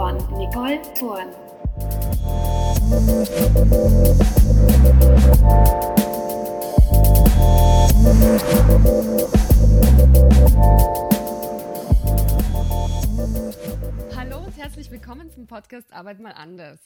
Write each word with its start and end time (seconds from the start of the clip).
von 0.00 0.16
Nicole 0.38 0.80
Thurn. 0.98 1.28
Hallo 14.16 14.38
und 14.46 14.56
herzlich 14.56 14.90
willkommen 14.90 15.30
zum 15.30 15.46
Podcast 15.46 15.92
Arbeit 15.92 16.18
mal 16.18 16.32
anders. 16.32 16.80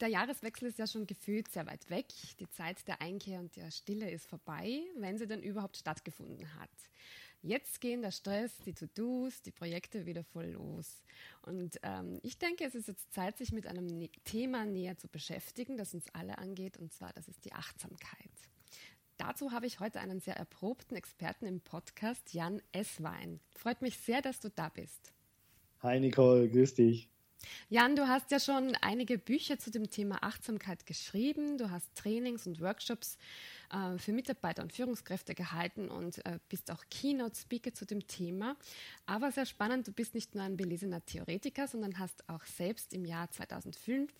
Der 0.00 0.08
Jahreswechsel 0.08 0.66
ist 0.66 0.80
ja 0.80 0.88
schon 0.88 1.06
gefühlt 1.06 1.46
sehr 1.52 1.68
weit 1.68 1.88
weg. 1.88 2.06
Die 2.40 2.50
Zeit 2.50 2.88
der 2.88 3.00
Einkehr 3.00 3.38
und 3.38 3.54
der 3.54 3.70
Stille 3.70 4.10
ist 4.10 4.26
vorbei, 4.26 4.82
wenn 4.98 5.18
sie 5.18 5.28
denn 5.28 5.40
überhaupt 5.44 5.76
stattgefunden 5.76 6.52
hat. 6.58 6.70
Jetzt 7.46 7.80
gehen 7.80 8.02
der 8.02 8.10
Stress, 8.10 8.58
die 8.66 8.74
To-Dos, 8.74 9.40
die 9.42 9.52
Projekte 9.52 10.04
wieder 10.04 10.24
voll 10.24 10.46
los. 10.46 11.04
Und 11.42 11.78
ähm, 11.84 12.18
ich 12.24 12.38
denke, 12.38 12.64
es 12.64 12.74
ist 12.74 12.88
jetzt 12.88 13.14
Zeit, 13.14 13.38
sich 13.38 13.52
mit 13.52 13.68
einem 13.68 13.86
ne 13.86 14.10
Thema 14.24 14.66
näher 14.66 14.98
zu 14.98 15.06
beschäftigen, 15.06 15.76
das 15.76 15.94
uns 15.94 16.12
alle 16.12 16.38
angeht, 16.38 16.76
und 16.76 16.92
zwar 16.92 17.12
das 17.12 17.28
ist 17.28 17.44
die 17.44 17.52
Achtsamkeit. 17.52 18.32
Dazu 19.16 19.52
habe 19.52 19.66
ich 19.66 19.78
heute 19.78 20.00
einen 20.00 20.18
sehr 20.18 20.36
erprobten 20.36 20.96
Experten 20.96 21.46
im 21.46 21.60
Podcast, 21.60 22.34
Jan 22.34 22.60
Esswein. 22.72 23.38
Freut 23.54 23.80
mich 23.80 23.96
sehr, 23.96 24.22
dass 24.22 24.40
du 24.40 24.50
da 24.50 24.68
bist. 24.68 25.12
Hi 25.82 26.00
Nicole, 26.00 26.48
grüß 26.48 26.74
dich. 26.74 27.08
Jan, 27.68 27.96
du 27.96 28.08
hast 28.08 28.30
ja 28.30 28.40
schon 28.40 28.74
einige 28.80 29.18
Bücher 29.18 29.58
zu 29.58 29.70
dem 29.70 29.90
Thema 29.90 30.22
Achtsamkeit 30.22 30.86
geschrieben. 30.86 31.58
Du 31.58 31.70
hast 31.70 31.94
Trainings 31.94 32.46
und 32.46 32.60
Workshops 32.60 33.18
äh, 33.72 33.98
für 33.98 34.12
Mitarbeiter 34.12 34.62
und 34.62 34.72
Führungskräfte 34.72 35.34
gehalten 35.34 35.88
und 35.88 36.24
äh, 36.24 36.38
bist 36.48 36.70
auch 36.70 36.84
Keynote-Speaker 36.90 37.74
zu 37.74 37.84
dem 37.84 38.06
Thema. 38.06 38.56
Aber 39.06 39.32
sehr 39.32 39.46
spannend, 39.46 39.88
du 39.88 39.92
bist 39.92 40.14
nicht 40.14 40.34
nur 40.34 40.44
ein 40.44 40.56
belesener 40.56 41.04
Theoretiker, 41.04 41.68
sondern 41.68 41.98
hast 41.98 42.28
auch 42.28 42.44
selbst 42.44 42.92
im 42.92 43.04
Jahr 43.04 43.30
2005 43.30 44.12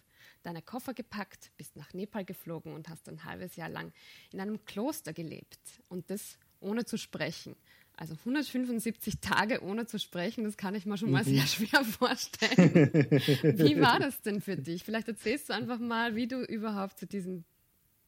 deine 0.43 0.63
Koffer 0.63 0.95
gepackt, 0.95 1.51
bist 1.57 1.77
nach 1.77 1.93
Nepal 1.93 2.25
geflogen 2.25 2.73
und 2.73 2.89
hast 2.89 3.09
ein 3.09 3.25
halbes 3.25 3.57
Jahr 3.57 3.69
lang 3.69 3.93
in 4.33 4.41
einem 4.41 4.65
Kloster 4.65 5.13
gelebt. 5.13 5.61
Und 5.89 6.11
das 6.11 6.39
ohne 6.61 6.85
zu 6.85 6.97
sprechen. 6.97 7.57
Also 7.99 8.15
175 8.15 9.21
Tage 9.21 9.63
ohne 9.63 9.87
zu 9.87 9.99
sprechen, 9.99 10.45
das 10.45 10.59
kann 10.59 10.75
ich 10.75 10.85
mir 10.85 10.99
schon 10.99 11.11
mal 11.11 11.25
mhm. 11.25 11.37
sehr 11.37 11.47
schwer 11.47 11.83
vorstellen. 11.83 12.85
wie 13.59 13.81
war 13.81 13.99
das 13.99 14.21
denn 14.21 14.43
für 14.43 14.57
dich? 14.57 14.85
Vielleicht 14.85 15.09
erzählst 15.09 15.49
du 15.49 15.55
einfach 15.55 15.79
mal, 15.79 16.15
wie 16.15 16.27
du 16.27 16.43
überhaupt 16.43 16.99
zu, 16.99 17.07
diesem, 17.07 17.45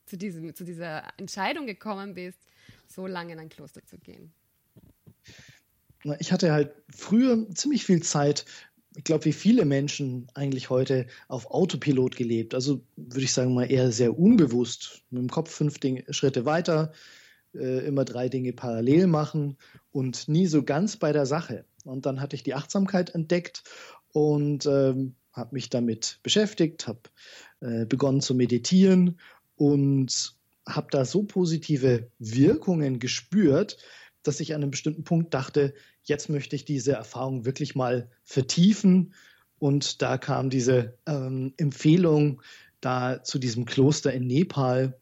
zu, 0.05 0.19
diesem, 0.19 0.55
zu 0.55 0.65
dieser 0.65 1.05
Entscheidung 1.17 1.67
gekommen 1.67 2.13
bist, 2.13 2.39
so 2.87 3.07
lange 3.07 3.33
in 3.33 3.39
ein 3.39 3.49
Kloster 3.49 3.83
zu 3.87 3.97
gehen. 3.97 4.31
Ich 6.21 6.33
hatte 6.33 6.53
halt 6.53 6.73
früher 6.95 7.49
ziemlich 7.55 7.85
viel 7.85 8.03
Zeit, 8.03 8.45
ich 8.95 9.05
glaube, 9.05 9.25
wie 9.25 9.33
viele 9.33 9.65
Menschen 9.65 10.29
eigentlich 10.35 10.69
heute 10.69 11.07
auf 11.29 11.51
Autopilot 11.51 12.17
gelebt. 12.17 12.55
Also 12.55 12.85
würde 12.97 13.25
ich 13.25 13.33
sagen 13.33 13.55
mal 13.55 13.71
eher 13.71 13.91
sehr 13.91 14.19
unbewusst. 14.19 15.03
Mit 15.11 15.23
dem 15.23 15.31
Kopf 15.31 15.51
fünf 15.51 15.79
Dinge, 15.79 16.05
Schritte 16.11 16.45
weiter, 16.45 16.93
äh, 17.55 17.87
immer 17.87 18.05
drei 18.05 18.29
Dinge 18.29 18.53
parallel 18.53 19.07
machen 19.07 19.57
und 19.91 20.29
nie 20.29 20.47
so 20.47 20.63
ganz 20.63 20.97
bei 20.97 21.13
der 21.13 21.27
Sache. 21.27 21.65
Und 21.85 22.07
dann 22.07 22.21
hatte 22.21 22.37
ich 22.37 22.43
die 22.43 22.55
Achtsamkeit 22.55 23.15
entdeckt 23.15 23.63
und 24.13 24.67
ähm, 24.67 25.15
habe 25.33 25.55
mich 25.55 25.71
damit 25.71 26.19
beschäftigt, 26.23 26.89
habe 26.89 27.01
äh, 27.61 27.87
begonnen 27.87 28.21
zu 28.21 28.35
meditieren 28.35 29.19
und 29.57 30.35
habe 30.67 30.89
da 30.91 31.05
so 31.05 31.23
positive 31.23 32.11
Wirkungen 32.19 32.99
gespürt, 32.99 33.79
dass 34.23 34.41
ich 34.41 34.55
an 34.55 34.63
einem 34.63 34.71
bestimmten 34.71 35.05
Punkt 35.05 35.33
dachte, 35.33 35.75
jetzt 36.03 36.29
möchte 36.29 36.57
ich 36.57 36.65
diese 36.65 36.93
Erfahrung 36.93 37.45
wirklich 37.45 37.75
mal 37.75 38.11
vertiefen. 38.23 39.15
Und 39.59 40.03
da 40.03 40.19
kam 40.19 40.51
diese 40.51 40.99
ähm, 41.07 41.55
Empfehlung 41.57 42.43
da 42.81 43.23
zu 43.23 43.39
diesem 43.39 43.65
Kloster 43.65 44.13
in 44.13 44.27
Nepal, 44.27 44.99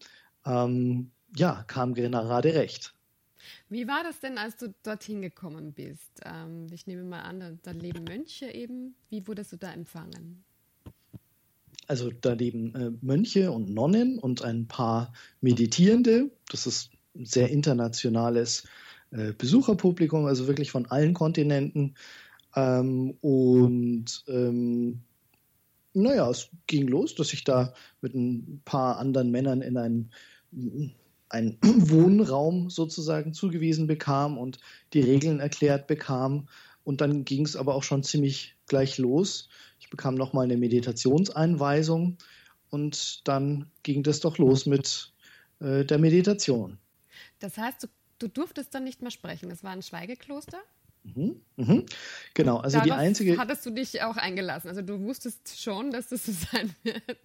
ähm, 0.46 1.10
ja, 1.36 1.64
kam 1.66 1.94
gerade 1.94 2.54
recht. 2.54 2.94
Wie 3.68 3.86
war 3.86 4.02
das 4.04 4.20
denn, 4.20 4.38
als 4.38 4.56
du 4.56 4.74
dorthin 4.82 5.22
gekommen 5.22 5.72
bist? 5.72 6.20
Ähm, 6.24 6.66
ich 6.72 6.86
nehme 6.86 7.04
mal 7.04 7.22
an, 7.22 7.58
da, 7.62 7.70
leben 7.72 8.04
Mönche 8.04 8.46
eben. 8.46 8.94
Wie 9.10 9.26
wurdest 9.26 9.52
du 9.52 9.56
da 9.56 9.72
empfangen? 9.72 10.44
Also 11.88 12.10
da 12.10 12.32
leben 12.32 12.74
äh, 12.74 12.90
Mönche 13.00 13.52
und 13.52 13.70
Nonnen 13.70 14.18
und 14.18 14.42
ein 14.42 14.66
paar 14.66 15.12
Meditierende. 15.40 16.30
Das 16.50 16.66
ist 16.66 16.90
ein 17.14 17.26
sehr 17.26 17.50
internationales 17.50 18.64
äh, 19.10 19.32
Besucherpublikum, 19.32 20.26
also 20.26 20.46
wirklich 20.46 20.70
von 20.70 20.86
allen 20.86 21.14
Kontinenten. 21.14 21.94
Ähm, 22.54 23.16
und 23.20 24.24
ähm, 24.28 25.00
naja, 25.92 26.28
es 26.30 26.50
ging 26.66 26.88
los, 26.88 27.14
dass 27.14 27.32
ich 27.32 27.44
da 27.44 27.72
mit 28.00 28.14
ein 28.14 28.60
paar 28.64 28.98
anderen 28.98 29.30
Männern 29.30 29.62
in 29.62 29.76
einem 29.76 30.10
einen 31.28 31.58
Wohnraum 31.62 32.70
sozusagen 32.70 33.32
zugewiesen 33.32 33.86
bekam 33.86 34.38
und 34.38 34.58
die 34.92 35.00
Regeln 35.00 35.40
erklärt 35.40 35.86
bekam. 35.86 36.48
Und 36.84 37.00
dann 37.00 37.24
ging 37.24 37.44
es 37.44 37.56
aber 37.56 37.74
auch 37.74 37.82
schon 37.82 38.02
ziemlich 38.02 38.54
gleich 38.68 38.98
los. 38.98 39.48
Ich 39.80 39.90
bekam 39.90 40.14
nochmal 40.14 40.44
eine 40.44 40.56
Meditationseinweisung 40.56 42.16
und 42.70 43.26
dann 43.26 43.70
ging 43.82 44.02
das 44.02 44.20
doch 44.20 44.38
los 44.38 44.66
mit 44.66 45.12
äh, 45.60 45.84
der 45.84 45.98
Meditation. 45.98 46.78
Das 47.38 47.58
heißt, 47.58 47.84
du, 47.84 47.86
du 48.18 48.28
durftest 48.28 48.74
dann 48.74 48.84
nicht 48.84 49.02
mehr 49.02 49.10
sprechen. 49.10 49.48
Das 49.48 49.64
war 49.64 49.72
ein 49.72 49.82
Schweigekloster? 49.82 50.58
Mhm, 51.14 51.40
mhm. 51.56 51.86
Genau, 52.34 52.58
also 52.58 52.78
Darauf 52.78 52.86
die 52.86 52.92
einzige. 52.92 53.38
Hattest 53.38 53.64
du 53.64 53.70
dich 53.70 54.02
auch 54.02 54.16
eingelassen? 54.16 54.68
Also 54.68 54.82
du 54.82 55.00
wusstest 55.00 55.60
schon, 55.60 55.90
dass 55.90 56.08
das 56.08 56.26
so 56.26 56.32
sein 56.52 56.74
wird. 56.82 57.18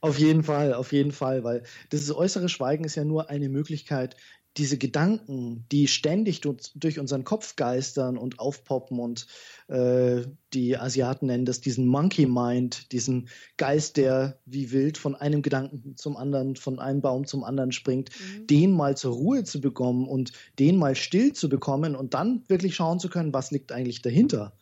Auf 0.00 0.18
jeden 0.18 0.42
Fall, 0.42 0.74
auf 0.74 0.92
jeden 0.92 1.12
Fall, 1.12 1.44
weil 1.44 1.62
dieses 1.92 2.14
äußere 2.14 2.48
Schweigen 2.48 2.84
ist 2.84 2.94
ja 2.96 3.04
nur 3.04 3.30
eine 3.30 3.48
Möglichkeit, 3.48 4.16
diese 4.58 4.76
Gedanken, 4.76 5.64
die 5.70 5.86
ständig 5.86 6.40
durch 6.40 6.98
unseren 6.98 7.24
Kopf 7.24 7.56
geistern 7.56 8.18
und 8.18 8.40
aufpoppen 8.40 8.98
und 8.98 9.26
äh, 9.68 10.22
die 10.52 10.76
Asiaten 10.76 11.26
nennen 11.26 11.44
das 11.44 11.60
diesen 11.60 11.86
Monkey 11.86 12.26
Mind, 12.26 12.90
diesen 12.92 13.28
Geist, 13.56 13.96
der 13.96 14.38
wie 14.46 14.72
wild 14.72 14.98
von 14.98 15.14
einem 15.14 15.42
Gedanken 15.42 15.96
zum 15.96 16.16
anderen, 16.16 16.56
von 16.56 16.78
einem 16.78 17.00
Baum 17.00 17.26
zum 17.26 17.44
anderen 17.44 17.72
springt, 17.72 18.10
mhm. 18.10 18.46
den 18.46 18.72
mal 18.72 18.96
zur 18.96 19.14
Ruhe 19.14 19.44
zu 19.44 19.60
bekommen 19.60 20.08
und 20.08 20.32
den 20.58 20.76
mal 20.76 20.96
still 20.96 21.32
zu 21.32 21.48
bekommen 21.48 21.94
und 21.94 22.14
dann 22.14 22.42
wirklich 22.48 22.74
schauen 22.74 22.98
zu 22.98 23.08
können, 23.08 23.32
was 23.32 23.50
liegt 23.50 23.72
eigentlich 23.72 24.02
dahinter. 24.02 24.54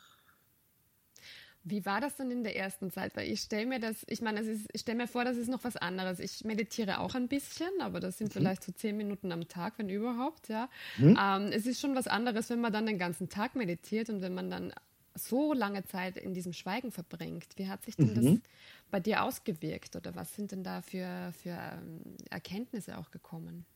Wie 1.69 1.84
war 1.84 2.00
das 2.00 2.15
denn 2.15 2.31
in 2.31 2.44
der 2.44 2.54
ersten 2.54 2.93
Zeit? 2.93 3.16
Weil 3.16 3.28
ich 3.28 3.41
stelle 3.41 3.66
mir 3.66 3.81
das, 3.81 3.97
ich 4.06 4.22
meine, 4.22 4.41
ich 4.41 4.81
stelle 4.81 4.99
mir 4.99 5.09
vor, 5.09 5.25
das 5.25 5.37
ist 5.37 5.49
noch 5.49 5.65
was 5.65 5.77
anderes. 5.77 6.21
Ich 6.21 6.44
meditiere 6.44 7.00
auch 7.00 7.16
ein 7.16 7.27
bisschen, 7.27 7.71
aber 7.81 7.99
das 7.99 8.19
sind 8.19 8.28
mhm. 8.28 8.38
vielleicht 8.38 8.62
so 8.62 8.71
zehn 8.71 8.97
Minuten 8.97 9.32
am 9.32 9.49
Tag, 9.49 9.75
wenn 9.78 9.88
überhaupt, 9.88 10.49
ja. 10.49 10.69
Mhm. 10.97 11.19
Ähm, 11.21 11.50
es 11.53 11.66
ist 11.66 11.81
schon 11.81 11.97
was 11.97 12.06
anderes, 12.06 12.50
wenn 12.50 12.60
man 12.60 12.72
dann 12.72 12.87
den 12.87 12.99
ganzen 12.99 13.28
Tag 13.28 13.56
meditiert 13.56 14.10
und 14.10 14.21
wenn 14.21 14.32
man 14.32 14.49
dann 14.49 14.72
so 15.16 15.54
lange 15.54 15.84
Zeit 15.84 16.16
in 16.19 16.34
diesem 16.34 16.53
Schweigen 16.53 16.93
verbringt. 16.93 17.49
Wie 17.56 17.69
hat 17.69 17.84
sich 17.84 17.97
denn 17.97 18.15
mhm. 18.15 18.15
das 18.15 18.50
bei 18.93 19.00
dir 19.00 19.25
ausgewirkt 19.25 19.97
oder 19.97 20.15
was 20.15 20.37
sind 20.37 20.53
denn 20.53 20.62
da 20.62 20.83
für, 20.83 21.33
für 21.43 21.50
ähm, 21.50 22.00
Erkenntnisse 22.31 22.97
auch 22.97 23.10
gekommen? 23.10 23.66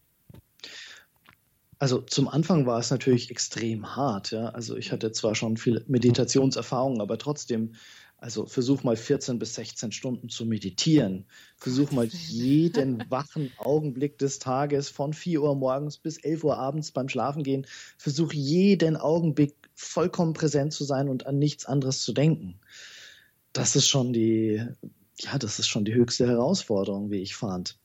Also 1.81 2.03
zum 2.03 2.29
Anfang 2.29 2.67
war 2.67 2.79
es 2.79 2.91
natürlich 2.91 3.31
extrem 3.31 3.97
hart. 3.97 4.33
Ja? 4.33 4.51
Also 4.51 4.77
ich 4.77 4.93
hatte 4.93 5.13
zwar 5.13 5.35
schon 5.35 5.57
viel 5.57 5.83
Meditationserfahrung, 5.89 7.01
aber 7.01 7.17
trotzdem, 7.17 7.75
also 8.19 8.45
versuch 8.45 8.83
mal 8.83 8.97
14 8.97 9.39
bis 9.39 9.55
16 9.55 9.91
Stunden 9.91 10.29
zu 10.29 10.45
meditieren. 10.45 11.25
Versuch 11.57 11.91
mal 11.91 12.05
jeden 12.05 13.03
wachen 13.11 13.51
Augenblick 13.57 14.19
des 14.19 14.39
Tages 14.39 14.91
von 14.91 15.15
4 15.15 15.41
Uhr 15.41 15.57
morgens 15.57 15.97
bis 15.97 16.19
11 16.19 16.45
Uhr 16.45 16.59
abends 16.59 16.93
beim 16.93 17.09
Schlafengehen. 17.09 17.67
Versuch 17.97 18.35
jeden 18.35 18.99
Augenblick 18.99 19.55
vollkommen 19.75 20.35
präsent 20.35 20.75
zu 20.75 20.85
sein 20.85 21.09
und 21.09 21.27
an 21.27 21.39
nichts 21.39 21.65
anderes 21.65 22.03
zu 22.03 22.13
denken. 22.13 22.61
Das 23.55 23.75
ist 23.75 23.89
schon 23.89 24.13
die, 24.13 24.63
ja, 25.19 25.39
das 25.39 25.59
ist 25.59 25.69
schon 25.69 25.87
die 25.87 25.95
höchste 25.95 26.29
Herausforderung, 26.29 27.11
wie 27.11 27.23
ich 27.23 27.37
fand. 27.37 27.80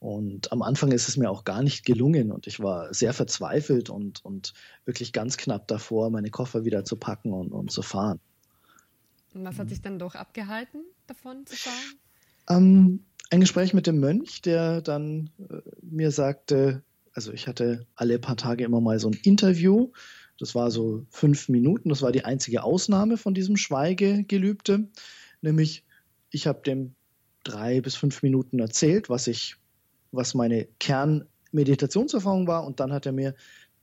Und 0.00 0.50
am 0.50 0.62
Anfang 0.62 0.92
ist 0.92 1.08
es 1.08 1.18
mir 1.18 1.30
auch 1.30 1.44
gar 1.44 1.62
nicht 1.62 1.84
gelungen 1.84 2.32
und 2.32 2.46
ich 2.46 2.58
war 2.58 2.92
sehr 2.92 3.12
verzweifelt 3.12 3.90
und, 3.90 4.24
und 4.24 4.54
wirklich 4.86 5.12
ganz 5.12 5.36
knapp 5.36 5.68
davor, 5.68 6.08
meine 6.10 6.30
Koffer 6.30 6.64
wieder 6.64 6.86
zu 6.86 6.96
packen 6.96 7.34
und, 7.34 7.52
und 7.52 7.70
zu 7.70 7.82
fahren. 7.82 8.18
Und 9.34 9.44
was 9.44 9.58
hat 9.58 9.70
dich 9.70 9.82
dann 9.82 9.98
doch 9.98 10.14
abgehalten, 10.14 10.84
davon 11.06 11.44
zu 11.44 11.54
fahren? 11.54 11.98
Ähm, 12.48 13.04
ein 13.28 13.40
Gespräch 13.40 13.74
mit 13.74 13.86
dem 13.86 14.00
Mönch, 14.00 14.40
der 14.40 14.80
dann 14.80 15.28
äh, 15.38 15.60
mir 15.82 16.10
sagte, 16.10 16.82
also 17.12 17.32
ich 17.32 17.46
hatte 17.46 17.86
alle 17.94 18.18
paar 18.18 18.38
Tage 18.38 18.64
immer 18.64 18.80
mal 18.80 18.98
so 18.98 19.10
ein 19.10 19.18
Interview. 19.22 19.92
Das 20.38 20.54
war 20.54 20.70
so 20.70 21.04
fünf 21.10 21.50
Minuten. 21.50 21.90
Das 21.90 22.00
war 22.00 22.10
die 22.10 22.24
einzige 22.24 22.62
Ausnahme 22.62 23.18
von 23.18 23.34
diesem 23.34 23.58
Schweigegelübde. 23.58 24.88
Nämlich, 25.42 25.84
ich 26.30 26.46
habe 26.46 26.62
dem 26.62 26.94
drei 27.44 27.82
bis 27.82 27.96
fünf 27.96 28.22
Minuten 28.22 28.58
erzählt, 28.58 29.10
was 29.10 29.26
ich 29.26 29.59
was 30.12 30.34
meine 30.34 30.66
Kernmeditationserfahrung 30.78 32.46
war. 32.46 32.66
Und 32.66 32.80
dann 32.80 32.92
hat 32.92 33.06
er 33.06 33.12
mir 33.12 33.34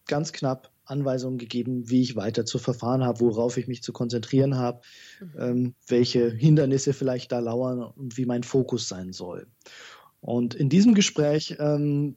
ganz 0.06 0.32
knapp 0.34 0.72
Anweisungen 0.86 1.38
gegeben, 1.38 1.90
wie 1.90 2.02
ich 2.02 2.16
weiter 2.16 2.46
zu 2.46 2.60
verfahren 2.60 3.04
habe, 3.04 3.20
worauf 3.20 3.58
ich 3.58 3.68
mich 3.68 3.84
zu 3.84 3.94
konzentrieren 3.94 4.56
habe, 4.56 4.82
mhm. 5.20 5.34
ähm, 5.38 5.76
welche 5.88 6.32
Hindernisse 6.32 6.94
vielleicht 6.94 7.32
da 7.32 7.40
lauern 7.40 7.82
und 7.82 8.18
wie 8.18 8.26
mein 8.26 8.44
Fokus 8.44 8.88
sein 8.88 9.12
soll. 9.12 9.48
Und 10.22 10.56
in 10.56 10.70
diesem 10.70 10.94
Gespräch 10.94 11.58
ähm, 11.60 12.16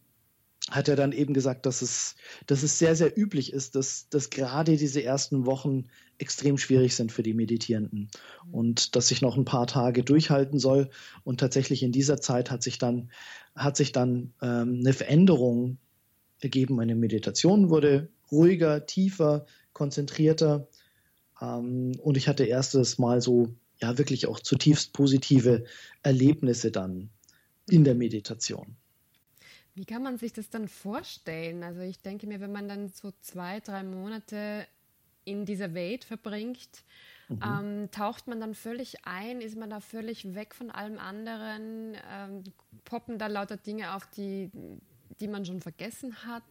hat 0.71 0.89
er 0.89 0.97
dann 0.97 1.13
eben 1.13 1.35
gesagt, 1.35 1.67
dass 1.67 1.83
es, 1.83 2.17
dass 2.47 2.63
es 2.63 2.79
sehr, 2.79 2.95
sehr 2.95 3.17
üblich 3.19 3.53
ist, 3.53 3.75
dass, 3.75 4.09
dass 4.09 4.31
gerade 4.31 4.77
diese 4.77 5.03
ersten 5.03 5.47
Wochen 5.47 5.87
extrem 6.19 6.59
schwierig 6.59 6.95
sind 6.95 7.13
für 7.13 7.23
die 7.23 7.35
Meditierenden 7.35 8.11
mhm. 8.45 8.55
und 8.55 8.97
dass 8.97 9.11
ich 9.11 9.23
noch 9.23 9.37
ein 9.37 9.45
paar 9.45 9.67
Tage 9.67 10.05
durchhalten 10.05 10.59
soll. 10.59 10.91
Und 11.25 11.41
tatsächlich 11.41 11.83
in 11.83 11.93
dieser 11.93 12.21
Zeit 12.21 12.51
hat 12.51 12.63
sich 12.63 12.79
dann, 12.79 13.11
hat 13.55 13.77
sich 13.77 13.93
dann 13.93 14.33
ähm, 14.43 14.81
eine 14.81 14.93
Veränderung 14.93 15.79
ergeben. 16.41 16.77
Meine 16.77 16.95
Meditation 16.95 17.71
wurde 17.71 18.09
ruhiger, 18.31 18.87
tiefer, 18.87 19.47
konzentrierter. 19.73 20.69
Ähm, 21.41 21.93
und 22.01 22.17
ich 22.17 22.29
hatte 22.29 22.45
erstes 22.45 22.99
Mal 22.99 23.21
so, 23.21 23.55
ja, 23.81 23.99
wirklich 23.99 24.27
auch 24.27 24.41
zutiefst 24.41 24.93
positive 24.93 25.65
Erlebnisse 26.03 26.71
dann 26.71 27.11
in 27.69 27.85
der 27.85 27.95
Meditation. 27.95 28.77
Wie 29.75 29.85
kann 29.85 30.03
man 30.03 30.19
sich 30.19 30.33
das 30.33 30.51
dann 30.51 30.69
vorstellen? 30.69 31.63
Also 31.63 31.81
ich 31.81 32.01
denke 32.01 32.27
mir, 32.27 32.41
wenn 32.41 32.53
man 32.53 32.69
dann 32.69 32.89
so 32.89 33.13
zwei, 33.21 33.61
drei 33.61 33.83
Monate 33.83 34.67
in 35.25 35.45
dieser 35.45 35.75
Welt 35.75 36.05
verbringt, 36.05 36.85
mhm. 37.31 37.41
ähm, 37.43 37.91
taucht 37.91 38.27
man 38.27 38.41
dann 38.41 38.55
völlig 38.55 39.07
ein, 39.07 39.41
ist 39.41 39.57
man 39.57 39.71
da 39.71 39.81
völlig 39.81 40.35
weg 40.35 40.55
von 40.55 40.71
allem 40.71 40.99
anderen, 40.99 41.97
ähm, 42.11 42.45
poppen 42.85 43.19
da 43.19 43.27
lauter 43.27 43.57
Dinge 43.57 43.95
auf, 43.95 44.07
die, 44.09 44.51
die 45.21 45.29
man 45.29 45.45
schon 45.45 45.61
vergessen 45.61 46.25
hat. 46.27 46.45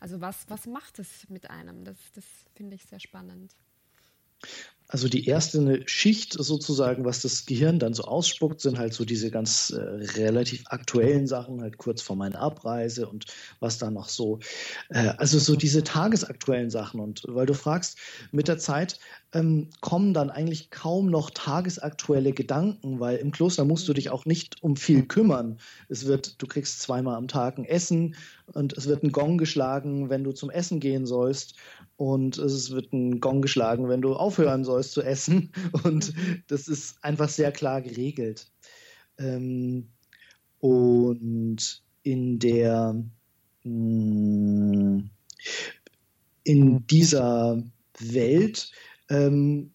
Also 0.00 0.20
was, 0.20 0.48
was 0.48 0.66
macht 0.66 0.98
es 0.98 1.28
mit 1.28 1.50
einem? 1.50 1.84
Das, 1.84 1.96
das 2.14 2.24
finde 2.54 2.76
ich 2.76 2.84
sehr 2.84 3.00
spannend. 3.00 3.54
Also 4.88 5.08
die 5.08 5.26
erste 5.26 5.82
Schicht 5.86 6.34
sozusagen, 6.34 7.04
was 7.04 7.20
das 7.20 7.44
Gehirn 7.44 7.78
dann 7.78 7.92
so 7.92 8.04
ausspuckt, 8.04 8.60
sind 8.60 8.78
halt 8.78 8.94
so 8.94 9.04
diese 9.04 9.30
ganz 9.30 9.70
äh, 9.70 9.80
relativ 9.80 10.64
aktuellen 10.66 11.26
Sachen, 11.26 11.60
halt 11.60 11.76
kurz 11.78 12.02
vor 12.02 12.14
meiner 12.14 12.38
Abreise 12.38 13.08
und 13.08 13.24
was 13.58 13.78
dann 13.78 13.94
noch 13.94 14.08
so, 14.08 14.38
äh, 14.90 15.08
also 15.18 15.38
so 15.40 15.56
diese 15.56 15.82
tagesaktuellen 15.82 16.70
Sachen. 16.70 17.00
Und 17.00 17.24
weil 17.26 17.46
du 17.46 17.54
fragst, 17.54 17.98
mit 18.30 18.46
der 18.46 18.58
Zeit 18.58 19.00
ähm, 19.32 19.70
kommen 19.80 20.14
dann 20.14 20.30
eigentlich 20.30 20.70
kaum 20.70 21.10
noch 21.10 21.30
tagesaktuelle 21.30 22.32
Gedanken, 22.32 23.00
weil 23.00 23.16
im 23.16 23.32
Kloster 23.32 23.64
musst 23.64 23.88
du 23.88 23.92
dich 23.92 24.10
auch 24.10 24.24
nicht 24.24 24.62
um 24.62 24.76
viel 24.76 25.04
kümmern. 25.04 25.58
Es 25.88 26.06
wird, 26.06 26.40
du 26.40 26.46
kriegst 26.46 26.80
zweimal 26.80 27.16
am 27.16 27.26
Tag 27.26 27.58
ein 27.58 27.64
Essen 27.64 28.14
und 28.52 28.72
es 28.74 28.86
wird 28.86 29.02
ein 29.02 29.12
Gong 29.12 29.38
geschlagen, 29.38 30.08
wenn 30.08 30.24
du 30.24 30.32
zum 30.32 30.50
Essen 30.50 30.80
gehen 30.80 31.06
sollst 31.06 31.54
und 31.96 32.38
es 32.38 32.70
wird 32.70 32.92
ein 32.92 33.20
Gong 33.20 33.42
geschlagen, 33.42 33.88
wenn 33.88 34.02
du 34.02 34.14
aufhören 34.14 34.64
sollst 34.64 34.92
zu 34.92 35.02
essen. 35.02 35.52
Und 35.84 36.12
das 36.48 36.68
ist 36.68 37.02
einfach 37.02 37.28
sehr 37.28 37.52
klar 37.52 37.80
geregelt. 37.82 38.50
Ähm, 39.18 39.88
und 40.60 41.82
in 42.02 42.38
der 42.38 43.02
mm, 43.64 45.00
in 46.44 46.86
dieser 46.86 47.62
Welt, 47.98 48.70
ähm, 49.08 49.72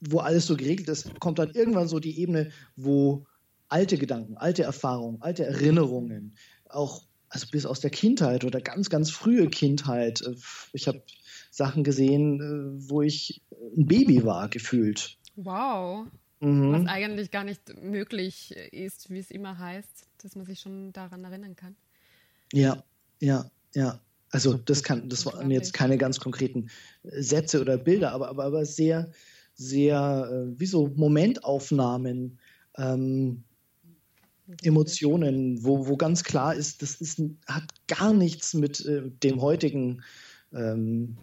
wo 0.00 0.18
alles 0.18 0.46
so 0.46 0.56
geregelt 0.56 0.88
ist, 0.88 1.18
kommt 1.20 1.38
dann 1.38 1.50
irgendwann 1.50 1.88
so 1.88 2.00
die 2.00 2.20
Ebene, 2.20 2.50
wo 2.76 3.24
alte 3.68 3.98
Gedanken, 3.98 4.36
alte 4.36 4.62
Erfahrungen, 4.62 5.22
alte 5.22 5.44
Erinnerungen, 5.44 6.34
auch 6.68 7.05
also 7.36 7.48
bis 7.50 7.66
aus 7.66 7.80
der 7.80 7.90
Kindheit 7.90 8.44
oder 8.44 8.62
ganz, 8.62 8.88
ganz 8.88 9.10
frühe 9.10 9.50
Kindheit. 9.50 10.22
Äh, 10.22 10.34
ich 10.72 10.88
habe 10.88 11.02
Sachen 11.50 11.84
gesehen, 11.84 12.40
äh, 12.40 12.90
wo 12.90 13.02
ich 13.02 13.42
ein 13.76 13.86
Baby 13.86 14.24
war, 14.24 14.48
gefühlt. 14.48 15.18
Wow. 15.36 16.06
Mhm. 16.40 16.72
Was 16.72 16.86
eigentlich 16.86 17.30
gar 17.30 17.44
nicht 17.44 17.60
möglich 17.82 18.56
ist, 18.72 19.10
wie 19.10 19.18
es 19.18 19.30
immer 19.30 19.58
heißt, 19.58 20.06
dass 20.22 20.34
man 20.34 20.46
sich 20.46 20.60
schon 20.60 20.92
daran 20.92 21.24
erinnern 21.24 21.56
kann. 21.56 21.76
Ja, 22.52 22.82
ja, 23.20 23.50
ja. 23.74 24.00
Also 24.30 24.54
das 24.54 24.82
kann, 24.82 25.08
das 25.08 25.24
waren 25.26 25.50
jetzt 25.50 25.72
keine 25.72 25.98
ganz 25.98 26.18
konkreten 26.18 26.68
Sätze 27.04 27.60
oder 27.60 27.78
Bilder, 27.78 28.12
aber, 28.12 28.28
aber, 28.28 28.44
aber 28.44 28.64
sehr, 28.66 29.10
sehr, 29.54 30.28
äh, 30.30 30.58
wie 30.58 30.66
so 30.66 30.88
Momentaufnahmen, 30.88 32.38
ähm, 32.76 33.44
Emotionen, 34.62 35.64
wo, 35.64 35.86
wo 35.88 35.96
ganz 35.96 36.24
klar 36.24 36.54
ist, 36.54 36.82
das 36.82 37.00
ist, 37.00 37.20
hat 37.46 37.64
gar 37.88 38.12
nichts 38.12 38.54
mit 38.54 38.84
äh, 38.84 39.02
dem 39.22 39.40
heutigen 39.40 40.02
ähm, 40.52 41.18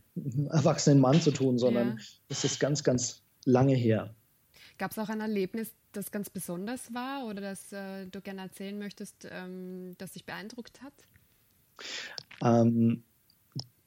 erwachsenen 0.49 0.99
Mann 0.99 1.21
zu 1.21 1.31
tun, 1.31 1.57
sondern 1.57 1.97
ja. 1.97 2.03
das 2.27 2.43
ist 2.43 2.59
ganz, 2.59 2.83
ganz 2.83 3.21
lange 3.45 3.75
her. 3.75 4.13
Gab 4.77 4.91
es 4.91 4.97
auch 4.97 5.09
ein 5.09 5.21
Erlebnis, 5.21 5.71
das 5.91 6.11
ganz 6.11 6.29
besonders 6.29 6.93
war 6.93 7.25
oder 7.27 7.41
das 7.41 7.71
äh, 7.71 8.07
du 8.07 8.21
gerne 8.21 8.41
erzählen 8.41 8.77
möchtest, 8.77 9.27
ähm, 9.29 9.93
das 9.97 10.13
dich 10.13 10.25
beeindruckt 10.25 10.81
hat? 10.81 10.93
Ähm, 12.43 13.03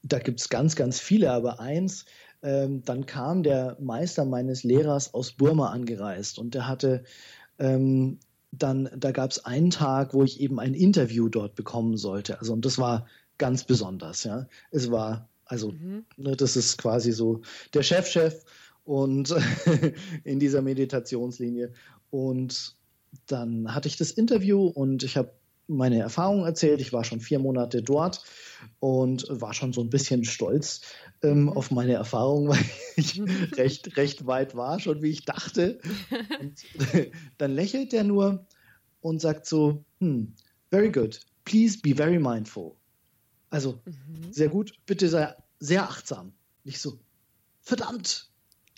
da 0.03 0.19
gibt 0.19 0.39
es 0.39 0.49
ganz, 0.49 0.75
ganz 0.75 0.99
viele, 0.99 1.31
aber 1.31 1.59
eins, 1.59 2.05
ähm, 2.41 2.83
dann 2.83 3.05
kam 3.05 3.43
der 3.43 3.77
Meister 3.79 4.25
meines 4.25 4.63
Lehrers 4.63 5.13
aus 5.13 5.33
Burma 5.33 5.71
angereist 5.71 6.39
und 6.39 6.53
der 6.53 6.67
hatte 6.67 7.03
ähm, 7.59 8.19
dann, 8.57 8.89
da 8.95 9.11
gab 9.11 9.31
es 9.31 9.45
einen 9.45 9.69
Tag, 9.69 10.13
wo 10.13 10.23
ich 10.23 10.39
eben 10.39 10.59
ein 10.59 10.73
Interview 10.73 11.29
dort 11.29 11.55
bekommen 11.55 11.97
sollte. 11.97 12.39
Also 12.39 12.53
und 12.53 12.65
das 12.65 12.77
war 12.77 13.07
ganz 13.37 13.63
besonders, 13.63 14.23
ja. 14.23 14.47
Es 14.71 14.91
war, 14.91 15.29
also, 15.45 15.71
mhm. 15.71 16.05
ne, 16.17 16.35
das 16.35 16.55
ist 16.55 16.77
quasi 16.77 17.11
so 17.11 17.41
der 17.73 17.83
Chefchef 17.83 18.33
-Chef 18.33 18.45
und 18.83 19.35
in 20.23 20.39
dieser 20.39 20.61
Meditationslinie. 20.61 21.73
Und 22.09 22.75
dann 23.27 23.73
hatte 23.73 23.87
ich 23.87 23.97
das 23.97 24.11
Interview 24.11 24.67
und 24.67 25.03
ich 25.03 25.17
habe 25.17 25.31
meine 25.67 25.99
Erfahrungen 25.99 26.45
erzählt. 26.45 26.81
Ich 26.81 26.93
war 26.93 27.03
schon 27.03 27.19
vier 27.19 27.39
Monate 27.39 27.81
dort 27.81 28.23
und 28.79 29.25
war 29.29 29.53
schon 29.53 29.73
so 29.73 29.81
ein 29.81 29.89
bisschen 29.89 30.23
stolz 30.23 30.81
ähm, 31.23 31.43
mhm. 31.43 31.49
auf 31.49 31.71
meine 31.71 31.93
Erfahrungen, 31.93 32.49
weil 32.49 32.63
ich 32.95 33.21
recht, 33.57 33.97
recht 33.97 34.25
weit 34.25 34.55
war, 34.55 34.79
schon 34.79 35.01
wie 35.01 35.09
ich 35.09 35.25
dachte. 35.25 35.79
Und 36.39 36.63
dann 37.37 37.51
lächelt 37.51 37.93
er 37.93 38.03
nur 38.03 38.45
und 39.01 39.21
sagt 39.21 39.45
so, 39.45 39.83
hm, 39.99 40.33
very 40.69 40.91
good, 40.91 41.19
please 41.45 41.77
be 41.81 41.95
very 41.95 42.19
mindful. 42.19 42.75
Also 43.49 43.81
mhm. 43.85 44.31
sehr 44.31 44.49
gut, 44.49 44.73
bitte 44.85 45.07
sei 45.09 45.33
sehr 45.59 45.83
achtsam. 45.83 46.33
Nicht 46.63 46.79
so, 46.79 46.99
verdammt. 47.61 48.29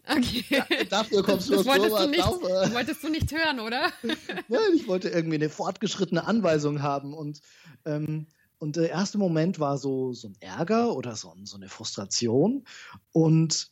Okay. 0.10 0.44
Ja, 0.50 0.66
dafür 0.90 1.24
kommst 1.24 1.50
du 1.50 1.56
das 1.56 1.66
wolltest 1.66 1.98
du, 1.98 2.08
nicht, 2.08 2.20
dafür. 2.20 2.72
wolltest 2.74 3.04
du 3.04 3.10
nicht 3.10 3.32
hören, 3.32 3.60
oder? 3.60 3.92
Nein, 4.48 4.60
ich 4.76 4.88
wollte 4.88 5.10
irgendwie 5.10 5.36
eine 5.36 5.50
fortgeschrittene 5.50 6.26
Anweisung 6.26 6.82
haben. 6.82 7.14
Und, 7.14 7.42
ähm, 7.86 8.28
und 8.58 8.76
der 8.76 8.90
erste 8.90 9.18
Moment 9.18 9.60
war 9.60 9.78
so, 9.78 10.14
so 10.14 10.30
ein 10.30 10.36
Ärger 10.40 10.96
oder 10.96 11.16
so, 11.16 11.34
so 11.44 11.58
eine 11.58 11.70
Frustration. 11.70 12.66
Und 13.12 13.72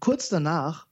kurz 0.00 0.28
danach 0.28 0.86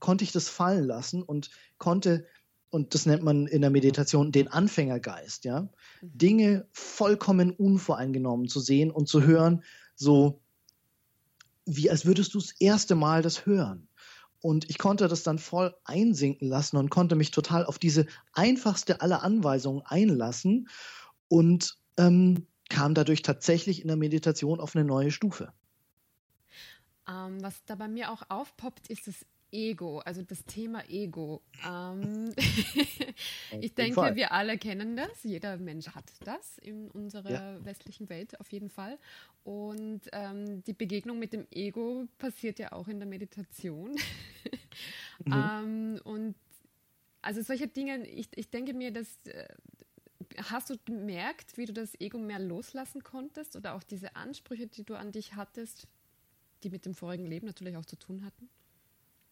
konnte 0.00 0.24
ich 0.24 0.32
das 0.32 0.48
fallen 0.48 0.84
lassen 0.84 1.22
und 1.22 1.50
konnte 1.78 2.26
und 2.70 2.94
das 2.94 3.06
nennt 3.06 3.22
man 3.22 3.46
in 3.46 3.62
der 3.62 3.70
Meditation 3.70 4.32
den 4.32 4.48
Anfängergeist, 4.48 5.44
ja. 5.44 5.62
Mhm. 5.62 5.68
Dinge 6.02 6.68
vollkommen 6.72 7.52
unvoreingenommen 7.52 8.48
zu 8.48 8.60
sehen 8.60 8.90
und 8.90 9.08
zu 9.08 9.22
hören, 9.22 9.62
so 9.94 10.40
wie 11.64 11.90
als 11.90 12.06
würdest 12.06 12.34
du 12.34 12.38
das 12.38 12.52
erste 12.60 12.94
Mal 12.94 13.22
das 13.22 13.46
hören. 13.46 13.85
Und 14.46 14.70
ich 14.70 14.78
konnte 14.78 15.08
das 15.08 15.24
dann 15.24 15.40
voll 15.40 15.74
einsinken 15.82 16.46
lassen 16.46 16.76
und 16.76 16.88
konnte 16.88 17.16
mich 17.16 17.32
total 17.32 17.66
auf 17.66 17.80
diese 17.80 18.06
einfachste 18.32 19.00
aller 19.00 19.24
Anweisungen 19.24 19.82
einlassen 19.84 20.68
und 21.26 21.76
ähm, 21.98 22.46
kam 22.68 22.94
dadurch 22.94 23.22
tatsächlich 23.22 23.82
in 23.82 23.88
der 23.88 23.96
Meditation 23.96 24.60
auf 24.60 24.76
eine 24.76 24.84
neue 24.84 25.10
Stufe. 25.10 25.52
Ähm, 27.08 27.42
was 27.42 27.64
da 27.64 27.74
bei 27.74 27.88
mir 27.88 28.12
auch 28.12 28.22
aufpoppt, 28.28 28.88
ist 28.88 29.08
das 29.08 29.26
Ego, 29.56 30.00
also 30.00 30.22
das 30.22 30.44
Thema 30.44 30.84
Ego. 30.90 31.40
Ähm, 31.66 32.34
ich 33.60 33.74
denke, 33.74 34.14
wir 34.14 34.32
alle 34.32 34.58
kennen 34.58 34.96
das. 34.96 35.24
Jeder 35.24 35.56
Mensch 35.56 35.88
hat 35.88 36.04
das 36.24 36.58
in 36.58 36.90
unserer 36.90 37.30
ja. 37.30 37.64
westlichen 37.64 38.10
Welt 38.10 38.38
auf 38.38 38.52
jeden 38.52 38.68
Fall. 38.68 38.98
Und 39.44 40.02
ähm, 40.12 40.62
die 40.64 40.74
Begegnung 40.74 41.18
mit 41.18 41.32
dem 41.32 41.46
Ego 41.50 42.06
passiert 42.18 42.58
ja 42.58 42.72
auch 42.72 42.86
in 42.88 42.98
der 42.98 43.08
Meditation. 43.08 43.92
mhm. 45.24 45.32
ähm, 45.32 46.00
und 46.04 46.34
also 47.22 47.40
solche 47.40 47.66
Dinge, 47.66 48.06
ich, 48.06 48.28
ich 48.36 48.50
denke 48.50 48.74
mir, 48.74 48.92
dass 48.92 49.08
äh, 49.24 49.48
hast 50.50 50.68
du 50.68 50.76
gemerkt, 50.84 51.56
wie 51.56 51.64
du 51.64 51.72
das 51.72 51.98
Ego 51.98 52.18
mehr 52.18 52.38
loslassen 52.38 53.02
konntest 53.02 53.56
oder 53.56 53.74
auch 53.74 53.82
diese 53.82 54.16
Ansprüche, 54.16 54.66
die 54.66 54.84
du 54.84 54.96
an 54.96 55.12
dich 55.12 55.34
hattest, 55.34 55.88
die 56.62 56.68
mit 56.68 56.84
dem 56.84 56.94
vorigen 56.94 57.24
Leben 57.24 57.46
natürlich 57.46 57.76
auch 57.78 57.86
zu 57.86 57.96
tun 57.96 58.22
hatten? 58.22 58.50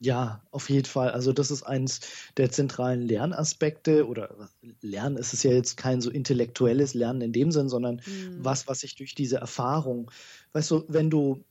Ja, 0.00 0.42
auf 0.50 0.68
jeden 0.70 0.86
Fall. 0.86 1.10
Also 1.10 1.32
das 1.32 1.50
ist 1.50 1.62
eins 1.62 2.00
der 2.36 2.50
zentralen 2.50 3.02
Lernaspekte 3.02 4.06
oder 4.06 4.50
Lernen 4.80 5.16
ist 5.16 5.32
es 5.32 5.42
ja 5.44 5.52
jetzt 5.52 5.76
kein 5.76 6.00
so 6.00 6.10
intellektuelles 6.10 6.94
Lernen 6.94 7.20
in 7.20 7.32
dem 7.32 7.52
Sinn, 7.52 7.68
sondern 7.68 8.02
mhm. 8.06 8.38
was, 8.44 8.66
was 8.66 8.80
sich 8.80 8.96
durch 8.96 9.14
diese 9.14 9.36
Erfahrung, 9.36 10.10
weißt 10.52 10.70
du, 10.70 10.84
wenn 10.88 11.10
du 11.10 11.44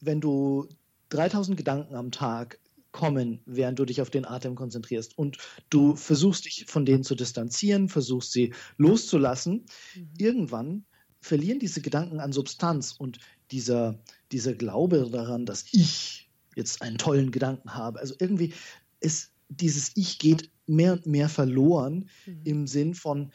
wenn 0.00 0.20
du 0.20 0.68
3000 1.10 1.56
Gedanken 1.56 1.94
am 1.94 2.10
Tag 2.10 2.58
kommen, 2.92 3.40
während 3.46 3.78
du 3.78 3.84
dich 3.84 4.00
auf 4.00 4.10
den 4.10 4.24
Atem 4.24 4.54
konzentrierst 4.54 5.16
und 5.16 5.38
du 5.68 5.94
versuchst 5.94 6.46
dich 6.46 6.64
von 6.66 6.84
denen 6.84 7.04
zu 7.04 7.14
distanzieren, 7.14 7.88
versuchst 7.88 8.32
sie 8.32 8.52
loszulassen, 8.78 9.66
mhm. 9.94 10.08
irgendwann 10.18 10.84
verlieren 11.20 11.58
diese 11.58 11.82
Gedanken 11.82 12.18
an 12.18 12.32
Substanz 12.32 12.92
und 12.92 13.18
dieser, 13.50 13.98
dieser 14.32 14.54
Glaube 14.54 15.08
daran, 15.10 15.44
dass 15.44 15.66
ich 15.72 16.29
jetzt 16.60 16.82
einen 16.82 16.98
tollen 16.98 17.32
Gedanken 17.32 17.74
habe. 17.74 17.98
Also 17.98 18.14
irgendwie 18.18 18.52
ist 19.00 19.32
dieses 19.48 19.92
Ich 19.96 20.18
geht 20.18 20.50
mehr 20.66 20.92
und 20.92 21.06
mehr 21.06 21.28
verloren 21.28 22.08
mhm. 22.26 22.40
im 22.44 22.66
Sinn 22.66 22.94
von, 22.94 23.32